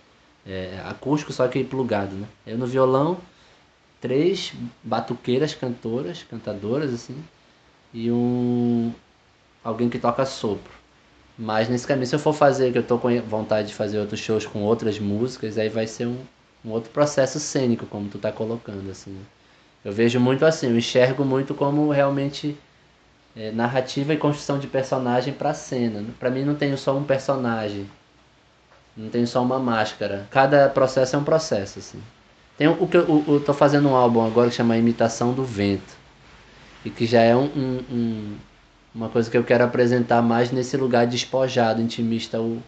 É, 0.44 0.82
acústico, 0.84 1.32
só 1.32 1.46
que 1.46 1.62
plugado, 1.62 2.16
né? 2.16 2.26
Eu 2.44 2.58
no 2.58 2.66
violão, 2.66 3.18
três 4.00 4.52
batuqueiras 4.82 5.54
cantoras, 5.54 6.24
cantadoras, 6.24 6.92
assim, 6.92 7.14
e 7.94 8.10
um 8.10 8.92
alguém 9.64 9.88
que 9.88 9.98
toca 9.98 10.24
sopro. 10.24 10.72
Mas 11.38 11.68
nesse 11.68 11.86
caminho, 11.86 12.06
se 12.06 12.14
eu 12.14 12.18
for 12.18 12.32
fazer, 12.32 12.72
que 12.72 12.78
eu 12.78 12.82
tô 12.82 12.98
com 12.98 13.08
vontade 13.22 13.68
de 13.68 13.74
fazer 13.74 13.98
outros 13.98 14.20
shows 14.20 14.46
com 14.46 14.62
outras 14.62 14.98
músicas, 14.98 15.56
aí 15.58 15.68
vai 15.68 15.86
ser 15.86 16.06
um, 16.06 16.18
um 16.64 16.70
outro 16.70 16.90
processo 16.90 17.40
cênico, 17.40 17.86
como 17.86 18.08
tu 18.08 18.18
tá 18.18 18.30
colocando, 18.30 18.90
assim. 18.90 19.16
Eu 19.84 19.92
vejo 19.92 20.20
muito 20.20 20.44
assim, 20.44 20.68
eu 20.68 20.78
enxergo 20.78 21.24
muito 21.24 21.54
como 21.54 21.90
realmente 21.90 22.56
é, 23.34 23.50
narrativa 23.50 24.14
e 24.14 24.16
construção 24.16 24.58
de 24.58 24.66
personagem 24.66 25.34
para 25.34 25.54
cena. 25.54 26.04
Para 26.20 26.30
mim 26.30 26.44
não 26.44 26.54
tenho 26.54 26.78
só 26.78 26.96
um 26.96 27.02
personagem, 27.02 27.88
não 28.96 29.08
tenho 29.08 29.26
só 29.26 29.42
uma 29.42 29.58
máscara. 29.58 30.26
Cada 30.30 30.68
processo 30.68 31.16
é 31.16 31.18
um 31.18 31.24
processo 31.24 31.78
assim. 31.78 32.00
Tem 32.56 32.68
o 32.68 32.86
que 32.86 32.96
eu, 32.96 33.24
eu 33.26 33.40
tô 33.40 33.52
fazendo 33.52 33.88
um 33.88 33.96
álbum 33.96 34.24
agora 34.24 34.50
que 34.50 34.54
chama 34.54 34.76
Imitação 34.76 35.32
do 35.32 35.44
Vento 35.44 35.96
e 36.84 36.90
que 36.90 37.06
já 37.06 37.22
é 37.22 37.34
um, 37.34 37.46
um, 37.46 37.84
um, 37.90 38.36
uma 38.94 39.08
coisa 39.08 39.30
que 39.30 39.36
eu 39.36 39.44
quero 39.44 39.64
apresentar 39.64 40.22
mais 40.22 40.50
nesse 40.50 40.76
lugar 40.76 41.06
despojado, 41.06 41.80
intimista, 41.80 42.40
o, 42.40 42.62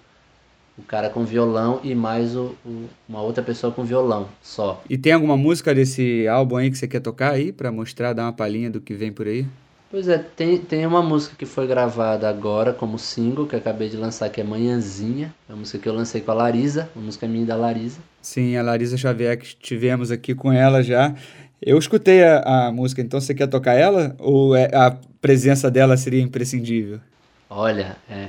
o 0.79 0.83
cara 0.83 1.11
com 1.11 1.25
violão 1.25 1.81
e 1.83 1.95
mais 1.95 2.35
o, 2.35 2.55
o, 2.65 2.89
uma 3.09 3.21
outra 3.23 3.43
pessoa 3.43 3.73
com 3.73 3.85
violão 3.85 4.29
só. 4.43 4.83
E 4.89 4.97
tem 4.97 5.13
alguma 5.13 5.37
música 5.37 5.75
desse 5.75 6.27
álbum 6.27 6.57
aí 6.57 6.71
que 6.71 6.79
você 6.79 6.89
quer 6.89 7.01
tocar 7.01 7.33
aí 7.33 7.53
para 7.53 7.71
mostrar, 7.71 8.13
dar 8.13 8.25
uma 8.25 8.33
palhinha 8.33 8.71
do 8.71 8.81
que 8.81 8.95
vem 8.95 9.13
por 9.13 9.27
aí? 9.27 9.47
Pois 9.95 10.09
é, 10.09 10.19
tem, 10.19 10.59
tem 10.59 10.85
uma 10.85 11.01
música 11.01 11.37
que 11.39 11.47
foi 11.47 11.69
gravada 11.69 12.29
agora 12.29 12.73
como 12.73 12.99
single, 12.99 13.47
que 13.47 13.55
eu 13.55 13.61
acabei 13.61 13.89
de 13.89 13.97
lançar, 13.97 14.29
que 14.29 14.41
é 14.41 14.45
Manhãzinha. 14.45 15.33
É 15.49 15.53
uma 15.53 15.61
música 15.61 15.79
que 15.79 15.89
eu 15.89 15.95
lancei 15.95 16.21
com 16.21 16.33
a 16.33 16.35
Larisa, 16.35 16.91
uma 16.97 17.05
música 17.05 17.29
minha 17.29 17.47
da 17.47 17.55
Larisa. 17.55 18.01
Sim, 18.21 18.57
a 18.57 18.63
Larisa 18.63 18.97
Xavier, 18.97 19.39
que 19.39 19.55
tivemos 19.55 20.11
aqui 20.11 20.35
com 20.35 20.53
ela 20.53 20.83
já. 20.83 21.15
Eu 21.61 21.79
escutei 21.79 22.23
a, 22.23 22.67
a 22.67 22.73
música, 22.73 23.01
então 23.01 23.21
você 23.21 23.35
quer 23.35 23.47
tocar 23.47 23.75
ela? 23.75 24.15
Ou 24.19 24.55
é, 24.55 24.69
a 24.75 24.97
presença 25.21 25.71
dela 25.71 25.97
seria 25.97 26.23
imprescindível? 26.23 27.01
Olha, 27.49 27.97
é, 28.09 28.29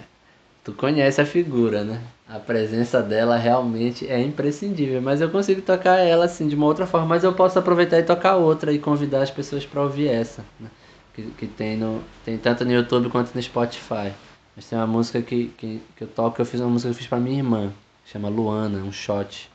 tu 0.64 0.72
conhece 0.74 1.20
a 1.20 1.26
figura, 1.26 1.84
né? 1.84 2.02
a 2.28 2.40
presença 2.40 3.04
dela 3.04 3.38
realmente 3.38 4.08
é 4.08 4.20
imprescindível. 4.20 5.02
Mas 5.02 5.22
eu 5.22 5.30
consigo 5.30 5.62
tocar 5.62 5.98
ela 5.98 6.26
assim 6.26 6.48
de 6.48 6.56
uma 6.56 6.66
outra 6.66 6.88
forma, 6.88 7.08
mas 7.08 7.24
eu 7.24 7.34
posso 7.34 7.58
aproveitar 7.60 8.00
e 8.00 8.04
tocar 8.04 8.36
outra 8.36 8.74
e 8.74 8.80
convidar 8.80 9.22
as 9.22 9.32
pessoas 9.32 9.66
para 9.66 9.82
ouvir 9.82 10.08
essa, 10.08 10.44
né? 10.60 10.70
que, 11.14 11.24
que 11.32 11.48
tem, 11.48 11.78
no, 11.78 12.04
tem 12.24 12.38
tanto 12.38 12.66
no 12.66 12.72
YouTube 12.72 13.10
quanto 13.10 13.34
no 13.34 13.42
Spotify. 13.42 14.12
Mas 14.56 14.68
tem 14.68 14.78
uma 14.78 14.88
música 14.88 15.22
que, 15.22 15.48
que, 15.58 15.82
que 15.96 16.04
eu 16.04 16.08
toco, 16.08 16.42
eu 16.42 16.46
fiz 16.46 16.60
uma 16.60 16.70
música 16.70 16.90
que 16.90 16.96
eu 16.96 16.98
fiz 16.98 17.08
para 17.08 17.20
minha 17.20 17.38
irmã, 17.38 17.72
chama 18.06 18.30
Luana, 18.30 18.80
um 18.80 18.92
shot. 18.92 19.50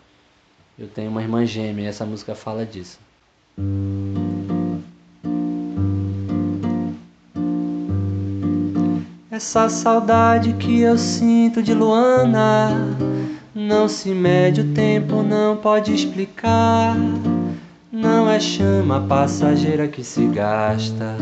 Eu 0.78 0.88
tenho 0.88 1.11
uma 1.11 1.22
irmã 1.22 1.44
gêmea 1.44 1.85
e 1.85 1.87
essa 1.87 2.06
música 2.06 2.35
fala 2.35 2.64
disso. 2.64 2.98
Essa 9.30 9.68
saudade 9.68 10.52
que 10.52 10.80
eu 10.80 10.98
sinto 10.98 11.62
de 11.62 11.72
Luana 11.72 12.96
não 13.54 13.88
se 13.88 14.10
mede 14.10 14.60
o 14.60 14.74
tempo, 14.74 15.22
não 15.22 15.56
pode 15.56 15.94
explicar. 15.94 16.96
Não 17.90 18.30
é 18.30 18.38
chama 18.38 19.00
passageira 19.08 19.88
que 19.88 20.04
se 20.04 20.27
gasta, 20.27 21.16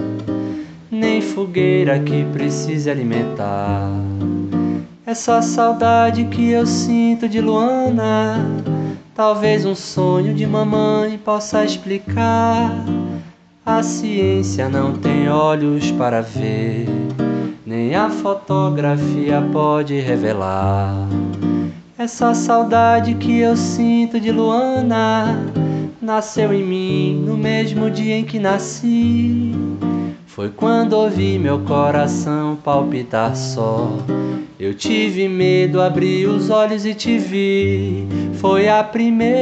nem 0.91 1.21
fogueira 1.21 1.99
que 1.99 2.25
precise 2.33 2.91
alimentar. 2.91 3.91
Essa 5.07 5.41
saudade 5.41 6.25
que 6.27 6.51
eu 6.51 6.67
sinto 6.67 7.29
de 7.29 7.41
Luana, 7.41 8.45
talvez 9.19 9.67
um 9.67 9.75
sonho 9.75 10.33
de 10.33 10.47
mamãe 10.47 11.19
possa 11.19 11.65
explicar. 11.65 12.71
A 13.67 13.83
ciência 13.83 14.69
não 14.69 14.93
tem 14.93 15.29
olhos 15.29 15.91
para 15.91 16.21
ver 16.21 16.87
nem 17.67 17.97
a 17.97 18.09
fotografia 18.09 19.43
pode 19.53 19.99
revelar. 19.99 21.09
Essa 21.99 22.33
saudade 22.33 23.15
que 23.17 23.41
eu 23.41 23.57
sinto 23.57 24.21
de 24.21 24.31
Luana 24.31 25.37
nasceu 26.01 26.55
em 26.55 26.63
mim 26.63 27.25
no 27.27 27.37
mesmo 27.37 27.91
dia 27.91 28.17
em 28.17 28.25
que 28.25 28.39
nasci. 28.39 29.53
Foi 30.39 30.51
quando 30.51 30.93
ouvi 30.93 31.37
meu 31.37 31.59
coração 31.65 32.55
palpitar 32.55 33.35
só. 33.35 33.91
Eu 34.57 34.73
tive 34.73 35.29
medo, 35.29 35.83
abri 35.83 36.27
os 36.27 36.49
olhos 36.49 36.87
e 36.87 36.95
te 36.95 37.19
vi. 37.19 38.07
Foi 38.35 38.69
a 38.69 38.85
primeira 38.85 39.35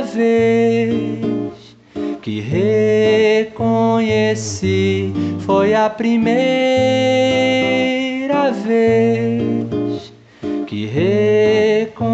vez 0.00 1.76
que 2.22 2.38
reconheci 2.38 3.74
foi 5.40 5.74
a 5.74 5.90
primeira 5.90 6.30
vez 8.52 10.12
que 10.68 10.86
reconheci. 10.86 12.04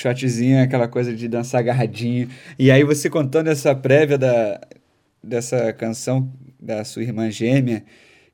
Shotzinho 0.00 0.62
aquela 0.62 0.88
coisa 0.88 1.14
de 1.14 1.28
dançar 1.28 1.60
agarradinho. 1.60 2.28
E 2.58 2.70
aí 2.70 2.82
você 2.82 3.10
contando 3.10 3.48
essa 3.48 3.74
prévia 3.74 4.16
da, 4.16 4.58
dessa 5.22 5.72
canção 5.74 6.32
da 6.58 6.82
sua 6.84 7.02
irmã 7.02 7.30
gêmea, 7.30 7.84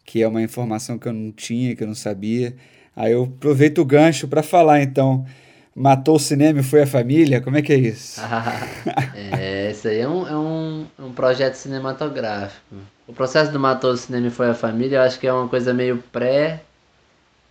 que 0.05 0.23
é 0.23 0.29
uma 0.29 0.41
informação 0.41 0.97
que 0.97 1.09
eu 1.09 1.12
não 1.12 1.33
tinha, 1.33 1.75
que 1.75 1.83
eu 1.83 1.89
não 1.89 1.95
sabia. 1.95 2.55
Aí 2.95 3.12
eu 3.12 3.25
aproveito 3.25 3.79
o 3.79 3.85
gancho 3.85 4.29
para 4.29 4.43
falar 4.43 4.81
então. 4.81 5.27
Matou 5.75 6.17
o 6.17 6.21
cinema 6.21 6.61
e 6.61 6.62
foi 6.62 6.83
a 6.83 6.87
família? 6.87 7.41
Como 7.41 7.57
é 7.57 7.61
que 7.61 7.73
é 7.73 7.77
isso? 7.77 8.21
é, 9.14 9.71
esse 9.71 9.89
aí 9.89 9.99
é 9.99 10.09
um, 10.09 10.27
é, 10.27 10.37
um, 10.37 10.87
é 10.99 11.03
um 11.03 11.12
projeto 11.12 11.55
cinematográfico. 11.55 12.77
O 13.07 13.12
processo 13.12 13.53
do 13.53 13.61
Matou 13.61 13.91
o 13.91 13.97
cinema 13.97 14.29
e 14.29 14.31
foi 14.31 14.49
a 14.49 14.55
família, 14.55 14.97
eu 14.97 15.03
acho 15.03 15.19
que 15.21 15.27
é 15.27 15.33
uma 15.33 15.49
coisa 15.49 15.75
meio 15.75 16.03
pré 16.11 16.62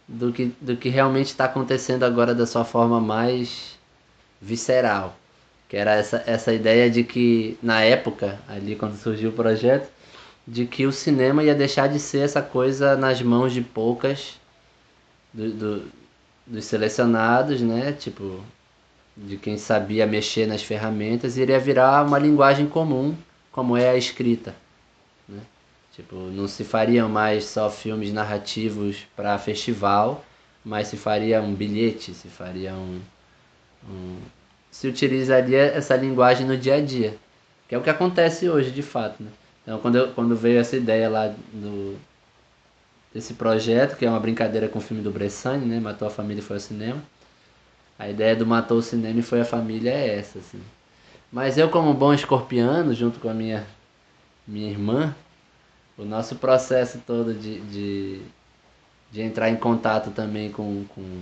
do 0.07 0.31
que, 0.31 0.51
do 0.59 0.75
que 0.75 0.89
realmente 0.89 1.27
está 1.27 1.45
acontecendo 1.45 2.03
agora 2.03 2.33
da 2.33 2.47
sua 2.47 2.65
forma 2.65 2.99
mais 2.99 3.74
visceral. 4.41 5.17
Que 5.67 5.77
era 5.77 5.93
essa, 5.93 6.23
essa 6.25 6.53
ideia 6.53 6.89
de 6.89 7.03
que, 7.03 7.57
na 7.61 7.81
época, 7.81 8.39
ali 8.47 8.75
quando 8.75 8.97
surgiu 8.97 9.31
o 9.31 9.33
projeto, 9.33 9.89
de 10.47 10.65
que 10.65 10.85
o 10.85 10.91
cinema 10.91 11.43
ia 11.43 11.55
deixar 11.55 11.87
de 11.87 11.99
ser 11.99 12.19
essa 12.19 12.41
coisa 12.41 12.95
nas 12.95 13.21
mãos 13.21 13.51
de 13.51 13.61
poucas 13.61 14.39
do, 15.33 15.51
do, 15.51 15.91
dos 16.45 16.65
selecionados, 16.65 17.61
né? 17.61 17.91
Tipo, 17.93 18.43
de 19.17 19.37
quem 19.37 19.57
sabia 19.57 20.05
mexer 20.05 20.45
nas 20.45 20.61
ferramentas, 20.61 21.37
iria 21.37 21.59
virar 21.59 22.05
uma 22.05 22.19
linguagem 22.19 22.67
comum, 22.67 23.15
como 23.51 23.75
é 23.75 23.89
a 23.89 23.97
escrita. 23.97 24.53
Tipo, 25.95 26.15
não 26.15 26.45
se 26.45 26.65
fariam 26.65 27.07
mais 27.07 27.45
só 27.45 27.69
filmes 27.69 28.11
narrativos 28.11 29.07
para 29.15 29.37
festival, 29.37 30.25
mas 30.63 30.89
se 30.89 30.97
faria 30.97 31.41
um 31.41 31.55
bilhete, 31.55 32.13
se 32.13 32.27
faria 32.27 32.73
um, 32.73 32.99
se 34.71 34.87
utilizaria 34.87 35.61
essa 35.61 35.95
linguagem 35.95 36.45
no 36.45 36.57
dia 36.57 36.75
a 36.75 36.81
dia, 36.81 37.17
que 37.67 37.75
é 37.75 37.77
o 37.77 37.81
que 37.81 37.89
acontece 37.89 38.49
hoje, 38.49 38.71
de 38.71 38.81
fato, 38.81 39.23
né? 39.23 39.29
Então, 39.63 39.79
quando, 39.79 39.95
eu, 39.95 40.11
quando 40.13 40.35
veio 40.35 40.59
essa 40.59 40.75
ideia 40.75 41.09
lá 41.09 41.33
do 41.53 41.97
desse 43.13 43.33
projeto, 43.33 43.95
que 43.95 44.05
é 44.05 44.09
uma 44.09 44.19
brincadeira 44.19 44.67
com 44.67 44.79
o 44.79 44.81
filme 44.81 45.01
do 45.01 45.09
Bressani, 45.09 45.65
né? 45.65 45.79
Matou 45.79 46.05
a 46.05 46.11
família 46.11 46.41
e 46.41 46.43
foi 46.43 46.57
ao 46.57 46.59
cinema. 46.59 47.01
A 47.97 48.09
ideia 48.09 48.35
do 48.35 48.45
Matou 48.45 48.79
o 48.79 48.81
cinema 48.81 49.19
e 49.19 49.23
foi 49.23 49.39
a 49.39 49.45
família 49.45 49.91
é 49.91 50.19
essa, 50.19 50.39
assim. 50.39 50.61
Mas 51.31 51.57
eu, 51.57 51.69
como 51.69 51.93
bom 51.93 52.13
escorpiano, 52.13 52.93
junto 52.93 53.19
com 53.19 53.29
a 53.29 53.33
minha, 53.33 53.65
minha 54.45 54.69
irmã, 54.69 55.15
o 55.97 56.03
nosso 56.03 56.35
processo 56.35 57.01
todo 57.07 57.33
de, 57.33 57.61
de, 57.61 58.21
de 59.11 59.21
entrar 59.21 59.49
em 59.49 59.55
contato 59.55 60.11
também 60.11 60.51
com, 60.51 60.83
com, 60.93 61.21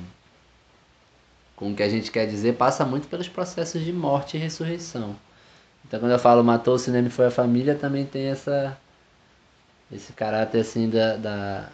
com 1.55 1.71
o 1.71 1.75
que 1.75 1.83
a 1.83 1.89
gente 1.89 2.11
quer 2.11 2.25
dizer 2.27 2.55
passa 2.55 2.85
muito 2.85 3.07
pelos 3.07 3.27
processos 3.27 3.83
de 3.83 3.93
morte 3.93 4.37
e 4.37 4.39
ressurreição. 4.39 5.15
Então 5.85 5.99
quando 5.99 6.11
eu 6.11 6.19
falo 6.19 6.43
matou 6.43 6.75
o 6.75 6.79
cinema 6.79 7.07
e 7.07 7.11
foi 7.11 7.27
a 7.27 7.31
família, 7.31 7.75
também 7.75 8.05
tem 8.05 8.25
essa 8.25 8.77
esse 9.91 10.11
caráter 10.13 10.61
assim 10.61 10.89
da, 10.89 11.15
da, 11.17 11.69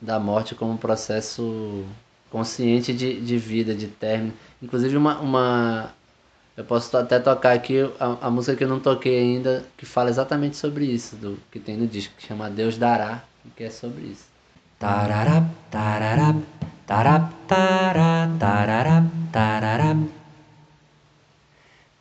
da 0.00 0.18
morte 0.18 0.54
como 0.54 0.72
um 0.72 0.76
processo 0.76 1.84
consciente 2.30 2.92
de, 2.92 3.20
de 3.20 3.38
vida, 3.38 3.74
de 3.74 3.88
término. 3.88 4.34
Inclusive 4.62 4.96
uma, 4.96 5.18
uma 5.20 5.94
eu 6.56 6.64
posso 6.64 6.94
até 6.96 7.18
tocar 7.18 7.52
aqui 7.52 7.90
a, 7.98 8.26
a, 8.26 8.30
música 8.30 8.56
que 8.56 8.64
eu 8.64 8.68
não 8.68 8.80
toquei 8.80 9.18
ainda, 9.18 9.64
que 9.78 9.86
fala 9.86 10.10
exatamente 10.10 10.56
sobre 10.56 10.84
isso, 10.84 11.16
do 11.16 11.38
que 11.50 11.58
tem 11.58 11.76
no 11.76 11.86
disco, 11.86 12.14
que 12.18 12.26
chama 12.26 12.50
Deus 12.50 12.76
Dará, 12.76 13.24
que 13.56 13.64
é 13.64 13.70
sobre 13.70 14.02
isso. 14.02 14.26
Tararap, 14.78 15.46
tararap, 15.70 16.42
tarap, 16.86 17.24
tará, 17.46 18.28
tararap, 18.38 19.04
tararap. 19.32 19.98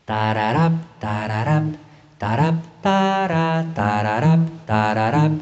Tararap, 0.05 0.73
tararap, 0.99 1.65
tarap, 2.19 2.55
tará, 2.81 3.45
tararap, 3.75 4.41
tararap. 4.65 5.33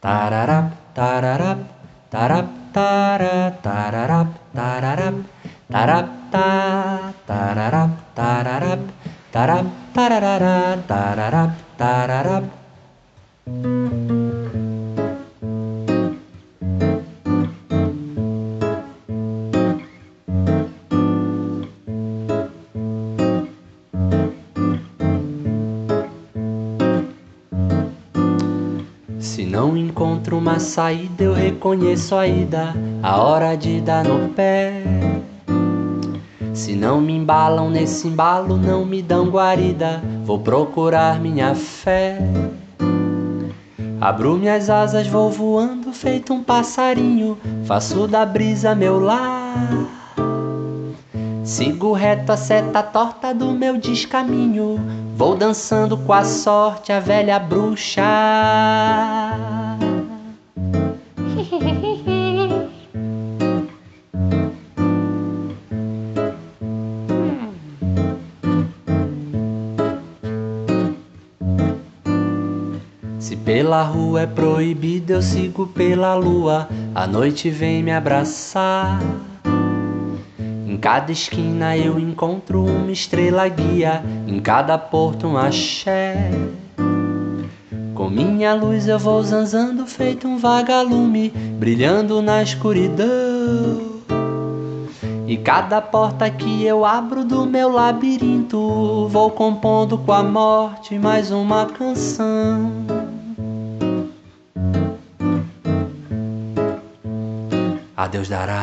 Tararap, 0.00 0.66
tararap, 0.94 1.58
tarap, 2.10 2.48
tará, 2.72 3.36
tararap, 3.62 4.28
tararap. 4.54 5.16
Tarap, 5.68 6.06
ta, 6.32 6.48
tararap, 7.26 7.90
tararap, 8.14 8.80
tarap, 9.32 9.66
tararara, 9.92 10.56
tararap, 10.88 11.50
tararap. 11.76 12.44
Se 13.48 14.27
não 29.58 29.76
encontro 29.76 30.38
uma 30.38 30.60
saída, 30.60 31.24
eu 31.24 31.32
reconheço 31.34 32.14
a 32.14 32.28
ida, 32.28 32.72
a 33.02 33.20
hora 33.20 33.56
de 33.56 33.80
dar 33.80 34.04
no 34.04 34.28
pé. 34.28 34.84
Se 36.54 36.76
não 36.76 37.00
me 37.00 37.16
embalam 37.16 37.68
nesse 37.68 38.06
embalo, 38.06 38.56
não 38.56 38.84
me 38.84 39.02
dão 39.02 39.26
guarida, 39.28 40.00
vou 40.24 40.38
procurar 40.38 41.18
minha 41.18 41.56
fé. 41.56 42.20
Abro 44.00 44.36
minhas 44.36 44.70
asas, 44.70 45.08
vou 45.08 45.28
voando 45.28 45.92
feito 45.92 46.32
um 46.32 46.40
passarinho, 46.40 47.36
faço 47.64 48.06
da 48.06 48.24
brisa 48.24 48.76
meu 48.76 49.00
lar. 49.00 49.88
Sigo 51.42 51.92
reto 51.94 52.30
a 52.30 52.36
seta 52.36 52.80
torta 52.80 53.34
do 53.34 53.50
meu 53.50 53.76
descaminho, 53.76 54.78
vou 55.16 55.34
dançando 55.34 55.96
com 55.96 56.12
a 56.12 56.22
sorte 56.22 56.92
a 56.92 57.00
velha 57.00 57.40
bruxa. 57.40 58.04
Pela 73.68 73.82
rua 73.82 74.22
é 74.22 74.26
proibido, 74.26 75.12
eu 75.12 75.20
sigo 75.20 75.66
pela 75.66 76.14
lua. 76.14 76.66
A 76.94 77.06
noite 77.06 77.50
vem 77.50 77.82
me 77.82 77.92
abraçar. 77.92 78.98
Em 80.66 80.74
cada 80.78 81.12
esquina 81.12 81.76
eu 81.76 81.98
encontro 81.98 82.64
uma 82.64 82.90
estrela 82.90 83.46
guia, 83.46 84.02
em 84.26 84.40
cada 84.40 84.78
porto 84.78 85.26
um 85.26 85.36
axé. 85.36 86.30
Com 87.94 88.08
minha 88.08 88.54
luz 88.54 88.88
eu 88.88 88.98
vou 88.98 89.22
zanzando, 89.22 89.86
feito 89.86 90.26
um 90.26 90.38
vagalume, 90.38 91.28
brilhando 91.28 92.22
na 92.22 92.42
escuridão. 92.42 93.06
E 95.26 95.36
cada 95.36 95.82
porta 95.82 96.30
que 96.30 96.64
eu 96.64 96.86
abro 96.86 97.22
do 97.22 97.44
meu 97.44 97.70
labirinto, 97.70 99.06
vou 99.08 99.30
compondo 99.30 99.98
com 99.98 100.12
a 100.12 100.22
morte 100.22 100.98
mais 100.98 101.30
uma 101.30 101.66
canção. 101.66 102.97
A 107.98 108.06
Deus 108.06 108.28
dará. 108.28 108.54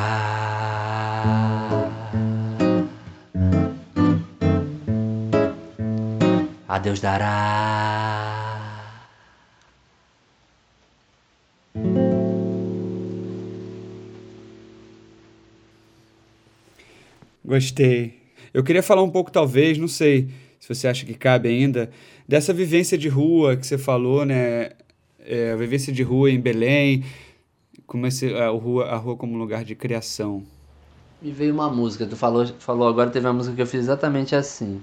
A 6.65 6.79
Deus 6.79 7.01
dará. 7.01 7.35
Gostei. 17.43 18.13
Eu 18.53 18.63
queria 18.63 18.81
falar 18.81 19.03
um 19.03 19.09
pouco, 19.09 19.29
talvez, 19.29 19.77
não 19.77 19.89
sei 19.89 20.29
se 20.61 20.73
você 20.73 20.87
acha 20.87 21.05
que 21.05 21.13
cabe 21.13 21.49
ainda, 21.49 21.91
dessa 22.25 22.53
vivência 22.53 22.97
de 22.97 23.09
rua 23.09 23.57
que 23.57 23.67
você 23.67 23.77
falou, 23.77 24.23
né? 24.23 24.69
É, 25.27 25.51
a 25.51 25.55
vivência 25.57 25.91
de 25.91 26.03
rua 26.03 26.31
em 26.31 26.39
Belém, 26.39 27.03
como 27.85 28.07
esse, 28.07 28.33
a, 28.33 28.49
rua, 28.49 28.85
a 28.85 28.95
rua 28.95 29.15
como 29.15 29.37
lugar 29.37 29.63
de 29.63 29.75
criação. 29.75 30.43
Me 31.21 31.31
veio 31.31 31.53
uma 31.53 31.69
música, 31.69 32.05
tu 32.05 32.15
falou, 32.15 32.45
falou 32.59 32.87
agora, 32.87 33.09
teve 33.09 33.25
uma 33.25 33.33
música 33.33 33.55
que 33.55 33.61
eu 33.61 33.67
fiz 33.67 33.81
exatamente 33.81 34.35
assim. 34.35 34.81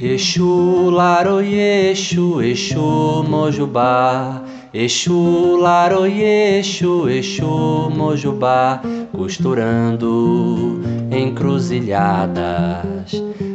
Exu, 0.00 0.67
Laroye, 0.98 1.92
Exu, 1.92 2.42
Exu, 2.42 3.22
Mojubá. 3.22 4.42
Exu, 4.74 5.56
Laroye, 5.56 6.58
Exu, 6.58 7.08
Exu, 7.08 7.88
Mojubá. 7.94 8.82
Costurando 9.12 10.80
encruzilhadas, 11.12 13.12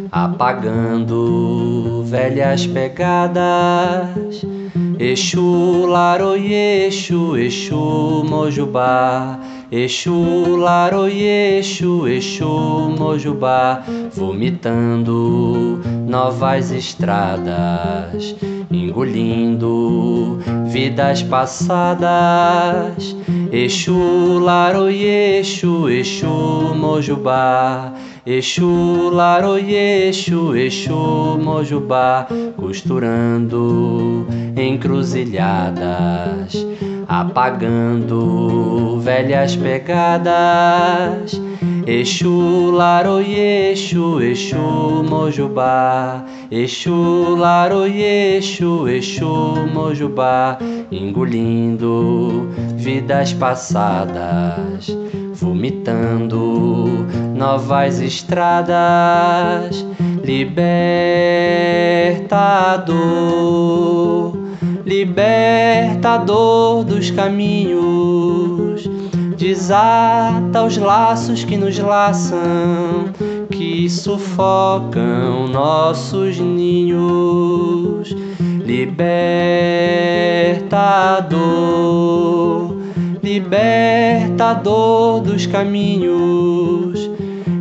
apagando 0.10 2.06
velhas 2.06 2.66
pegadas. 2.66 4.46
Exu, 4.98 5.86
Laroye, 5.86 6.88
Exu, 6.88 7.36
Exu, 7.36 8.24
Mojubá. 8.24 9.38
Exu, 9.76 10.56
Laroye, 10.56 11.58
Exu, 11.58 12.08
Exu, 12.08 12.94
Mojubá, 12.96 13.84
vomitando 14.16 15.82
novas 16.08 16.72
estradas, 16.72 18.36
engolindo 18.72 20.40
vidas 20.72 21.22
passadas. 21.24 23.16
Exu, 23.52 24.40
Laroye, 24.40 25.40
Exu, 25.40 25.90
Exu, 25.90 26.74
Mojubá, 26.76 27.94
Exu, 28.26 29.10
Laroye, 29.12 30.08
Exu, 30.10 30.56
Exu, 30.56 31.38
Mojubá, 31.40 32.28
costurando 32.58 34.26
encruzilhadas 34.56 36.66
apagando 37.08 39.00
velhas 39.00 39.56
pegadas. 39.56 41.40
Exu, 41.86 42.72
Laroye, 42.72 43.72
Exu, 43.72 44.22
Exu, 44.22 45.04
Mojubá. 45.10 46.26
Exu, 46.50 47.36
Laroye, 47.36 48.38
Exu, 48.38 48.88
Exu, 48.88 49.68
Mojubá. 49.74 50.58
Engolindo 50.92 52.48
vidas 52.76 53.34
passadas, 53.34 54.88
vomitando 55.34 57.06
novas 57.36 58.00
estradas. 58.00 59.86
Libertador 60.24 60.84
libertador 64.86 66.84
dos 66.84 67.10
caminhos, 67.12 68.53
desata 69.44 70.64
os 70.64 70.78
laços 70.78 71.44
que 71.44 71.58
nos 71.58 71.78
laçam, 71.78 73.10
que 73.52 73.90
sufocam 73.90 75.50
nossos 75.52 76.40
ninhos. 76.40 78.16
Libertador, 78.66 79.04
libertador 83.22 85.20
dos 85.20 85.46
caminhos, 85.46 87.12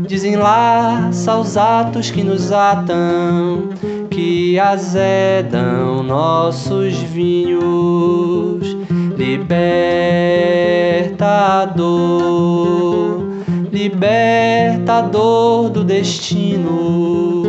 desenlaça 0.07 1.37
os 1.37 1.57
atos 1.57 2.13
que 2.13 2.23
nos 2.23 2.53
atam 2.53 3.71
que 4.09 4.59
azedam 4.59 6.03
nossos 6.03 6.95
vinhos, 6.95 8.72
libertador, 9.33 11.17
libertador 13.73 15.71
do 15.71 15.83
destino, 15.83 17.43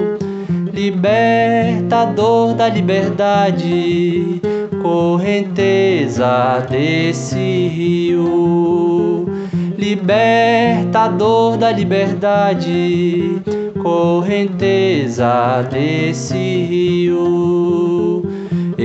libertador 0.71 2.53
da 2.55 2.69
liberdade, 2.69 4.41
correnteza 4.81 6.65
desse 6.69 7.67
rio, 7.67 9.25
libertador 9.77 11.57
da 11.57 11.69
liberdade 11.71 13.41
correnteza 13.83 15.67
desse 15.69 16.37
rio. 16.37 17.42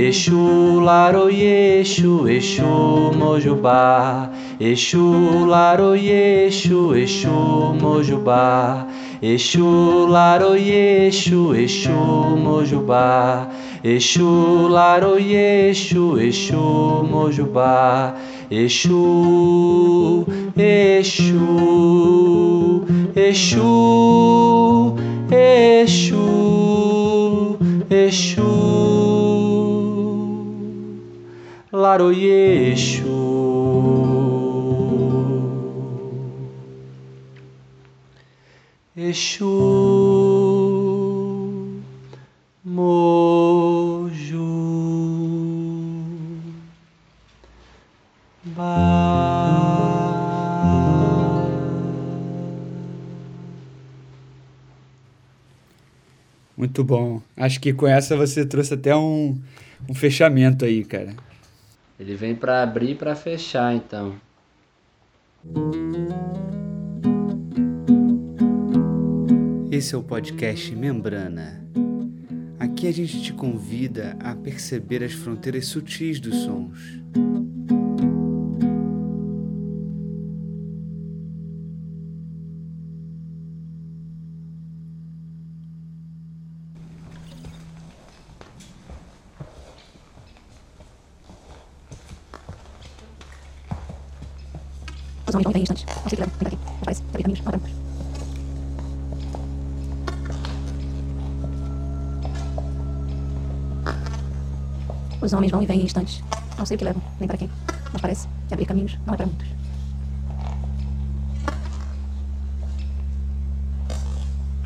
Exu, 0.09 0.79
Laroye, 0.81 1.81
Exu, 1.81 2.25
Mojubá. 3.15 4.31
Exu, 4.59 5.45
Laroye, 5.45 6.47
Exu, 6.47 6.95
Mojubá. 7.79 8.87
Exu, 9.21 10.07
Laroye, 10.09 11.09
Exu, 11.09 11.53
Mojubá. 12.43 13.49
Exu, 13.83 14.67
Laroye, 14.67 15.69
Exu, 15.69 16.17
Exu, 16.19 17.05
Mojubá. 17.11 18.15
Exu, 18.49 20.25
Exu, 20.57 21.45
Exu, 23.15 24.95
Exu, 25.31 26.29
Exu, 27.91 29.38
Laroye, 31.79 32.73
Exu. 32.73 33.07
Moju, 42.65 44.09
Muito 56.57 56.83
bom. 56.83 57.21
Acho 57.37 57.61
que 57.61 57.71
com 57.71 57.87
essa 57.87 58.17
você 58.17 58.45
trouxe 58.45 58.73
até 58.73 58.93
um, 58.93 59.39
um 59.87 59.93
fechamento 59.93 60.65
aí, 60.65 60.83
cara. 60.83 61.28
Ele 61.99 62.15
vem 62.15 62.33
para 62.33 62.63
abrir 62.63 62.91
e 62.91 62.95
para 62.95 63.13
fechar, 63.13 63.75
então. 63.75 64.15
Esse 69.69 69.93
é 69.93 69.97
o 69.97 70.03
podcast 70.03 70.73
Membrana. 70.73 71.61
Aqui 72.57 72.87
a 72.87 72.93
gente 72.93 73.21
te 73.21 73.33
convida 73.33 74.15
a 74.21 74.33
perceber 74.33 75.03
as 75.03 75.11
fronteiras 75.11 75.65
sutis 75.65 76.21
dos 76.21 76.35
sons. 76.35 77.01
Os 95.29 95.35
homens 95.35 95.43
vão 95.43 95.61
instantes. 95.61 95.85
Não 95.85 96.09
sei 96.09 96.17
que 96.17 96.29
parece 96.83 97.03
que 97.03 97.09
abrir 97.09 97.23
caminhos. 97.45 97.69
Os 105.21 105.33
homens 105.33 105.51
vão 105.51 105.61
e 105.61 105.65
vêm 105.67 105.81
em 105.81 105.85
instantes. 105.85 106.23
Não 106.57 106.65
sei 106.65 106.75
o 106.75 106.77
que 106.79 106.83
levam, 106.83 107.03
nem 107.19 107.27
para 107.27 107.37
quem. 107.37 107.49
Mas 107.93 108.01
parece 108.01 108.27
que 108.47 108.53
abrir 108.55 108.65
caminhos 108.65 108.97
não 109.05 109.13
é 109.13 109.17
para 109.17 109.25
muitos. 109.27 109.47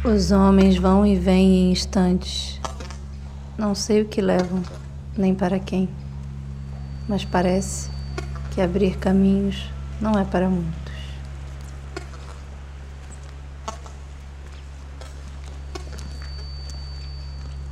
Os 0.06 0.32
homens 0.32 0.78
vão 0.78 1.06
e 1.06 1.18
vêm 1.18 1.46
em 1.46 1.72
instantes. 1.74 2.62
Não 3.58 3.76
sei 3.76 4.04
o 4.04 4.06
que 4.06 4.22
levam, 4.22 4.64
nem 5.18 5.36
para 5.36 5.60
quem. 5.60 5.90
Mas 7.10 7.26
parece 7.26 7.90
que 8.52 8.62
abrir 8.62 8.96
caminhos 8.96 9.73
não 10.04 10.20
é 10.20 10.26
para 10.26 10.50
muitos. 10.50 10.94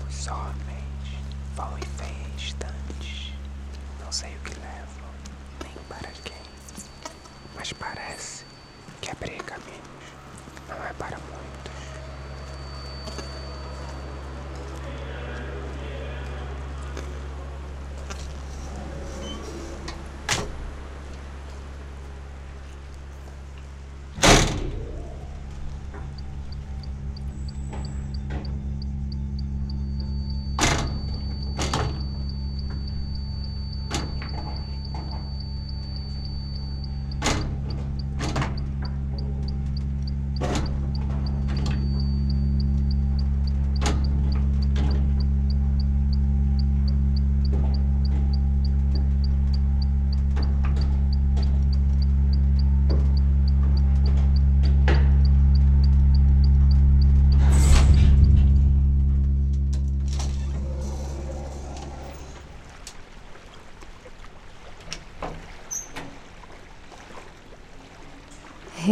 Os 0.07 0.27
homens 0.27 0.55
vão 1.57 1.77
e 1.77 1.85
vêm 2.01 2.09
em 2.09 2.35
instantes. 2.35 3.33
Não 4.01 4.09
sei 4.13 4.33
o 4.33 4.39
que 4.39 4.53
levam, 4.61 5.09
nem 5.61 5.73
para 5.89 6.09
quem. 6.23 6.41
Mas 7.53 7.73
parece 7.73 8.45
que 9.01 9.11
abrir 9.11 9.43
caminhos 9.43 9.81
não 10.69 10.77
é 10.85 10.93
para 10.93 11.17
muitos. 11.17 11.41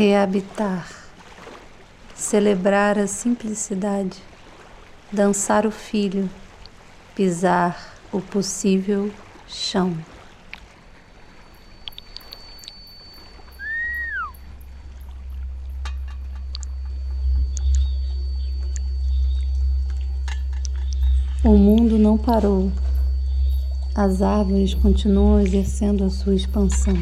Reabitar. 0.02 0.88
Celebrar 2.16 2.98
a 2.98 3.06
simplicidade. 3.06 4.18
Dançar 5.12 5.66
o 5.66 5.72
filho. 5.72 6.30
Pisar 7.14 7.78
o 8.10 8.22
possível 8.22 9.12
chão. 9.46 9.94
O 21.44 21.58
mundo 21.58 21.98
não 21.98 22.18
parou. 22.18 22.72
As 23.94 24.22
árvores 24.22 24.74
continuam 24.74 25.42
exercendo 25.42 26.06
a 26.06 26.10
sua 26.10 26.36
expansão. 26.36 26.96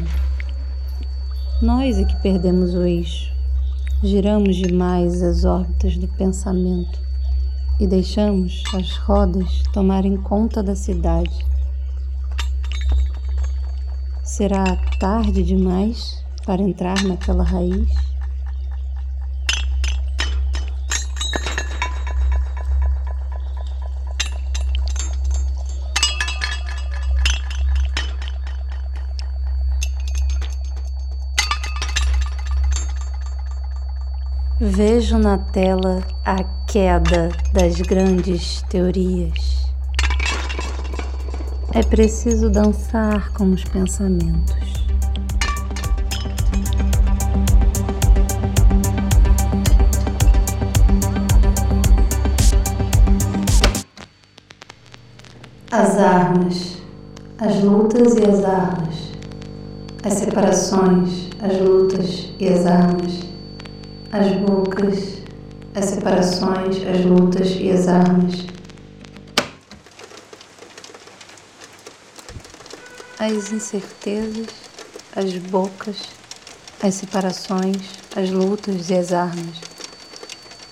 Nós 1.60 1.98
é 1.98 2.04
que 2.04 2.14
perdemos 2.22 2.72
o 2.72 2.82
eixo. 2.82 3.32
Giramos 4.00 4.54
demais 4.54 5.20
as 5.24 5.44
órbitas 5.44 5.98
do 5.98 6.06
pensamento 6.06 7.00
e 7.80 7.86
deixamos 7.86 8.62
as 8.72 8.96
rodas 8.98 9.64
tomarem 9.72 10.16
conta 10.16 10.62
da 10.62 10.76
cidade. 10.76 11.36
Será 14.22 14.64
tarde 15.00 15.42
demais 15.42 16.24
para 16.46 16.62
entrar 16.62 17.02
naquela 17.02 17.42
raiz? 17.42 18.07
Vejo 34.78 35.18
na 35.18 35.36
tela 35.36 36.04
a 36.24 36.36
queda 36.64 37.30
das 37.52 37.80
grandes 37.80 38.62
teorias. 38.70 39.66
É 41.74 41.82
preciso 41.82 42.48
dançar 42.48 43.32
com 43.32 43.50
os 43.50 43.64
pensamentos. 43.64 44.54
As 55.72 55.98
armas, 55.98 56.76
as 57.40 57.64
lutas 57.64 58.14
e 58.14 58.24
as 58.24 58.44
armas, 58.44 58.94
as 60.04 60.12
separações, 60.12 61.30
as 61.42 61.58
lutas 61.58 62.28
e 62.38 62.46
as 62.46 62.64
armas 62.64 63.27
as 64.10 64.32
bocas, 64.38 65.18
as 65.74 65.84
separações, 65.84 66.76
as 66.86 67.04
lutas 67.04 67.48
e 67.60 67.70
as 67.70 67.88
armas. 67.88 68.46
As 73.18 73.52
incertezas, 73.52 74.48
as 75.14 75.36
bocas, 75.50 75.96
as 76.82 76.94
separações, 76.94 77.76
as 78.16 78.30
lutas 78.30 78.88
e 78.88 78.94
as 78.94 79.12
armas. 79.12 79.56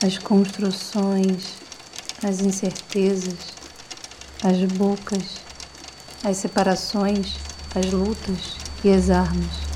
As 0.03 0.17
construções, 0.19 1.57
as 2.27 2.41
incertezas, 2.41 3.55
as 4.43 4.63
bocas, 4.73 5.41
as 6.25 6.39
separações, 6.39 7.35
as 7.75 7.93
lutas 7.93 8.57
e 8.83 8.91
as 8.91 9.11
armas. 9.11 9.67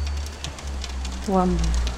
O 1.29 1.37
amor. 1.37 1.90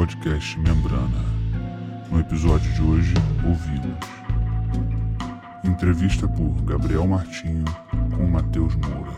Podcast 0.00 0.58
Membrana. 0.58 1.22
No 2.10 2.20
episódio 2.20 2.72
de 2.72 2.80
hoje, 2.80 3.12
ouvimos 3.46 3.98
entrevista 5.62 6.26
por 6.26 6.52
Gabriel 6.62 7.06
Martinho 7.06 7.66
com 8.16 8.26
Matheus 8.26 8.74
Moura 8.76 9.12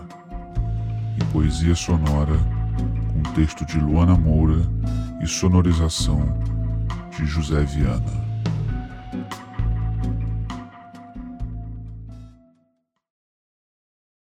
e 1.20 1.24
poesia 1.26 1.76
sonora 1.76 2.36
com 3.12 3.22
texto 3.34 3.64
de 3.64 3.78
Luana 3.78 4.16
Moura 4.16 4.60
e 5.22 5.26
sonorização 5.28 6.20
de 7.16 7.26
José 7.26 7.62
Viana. 7.62 8.02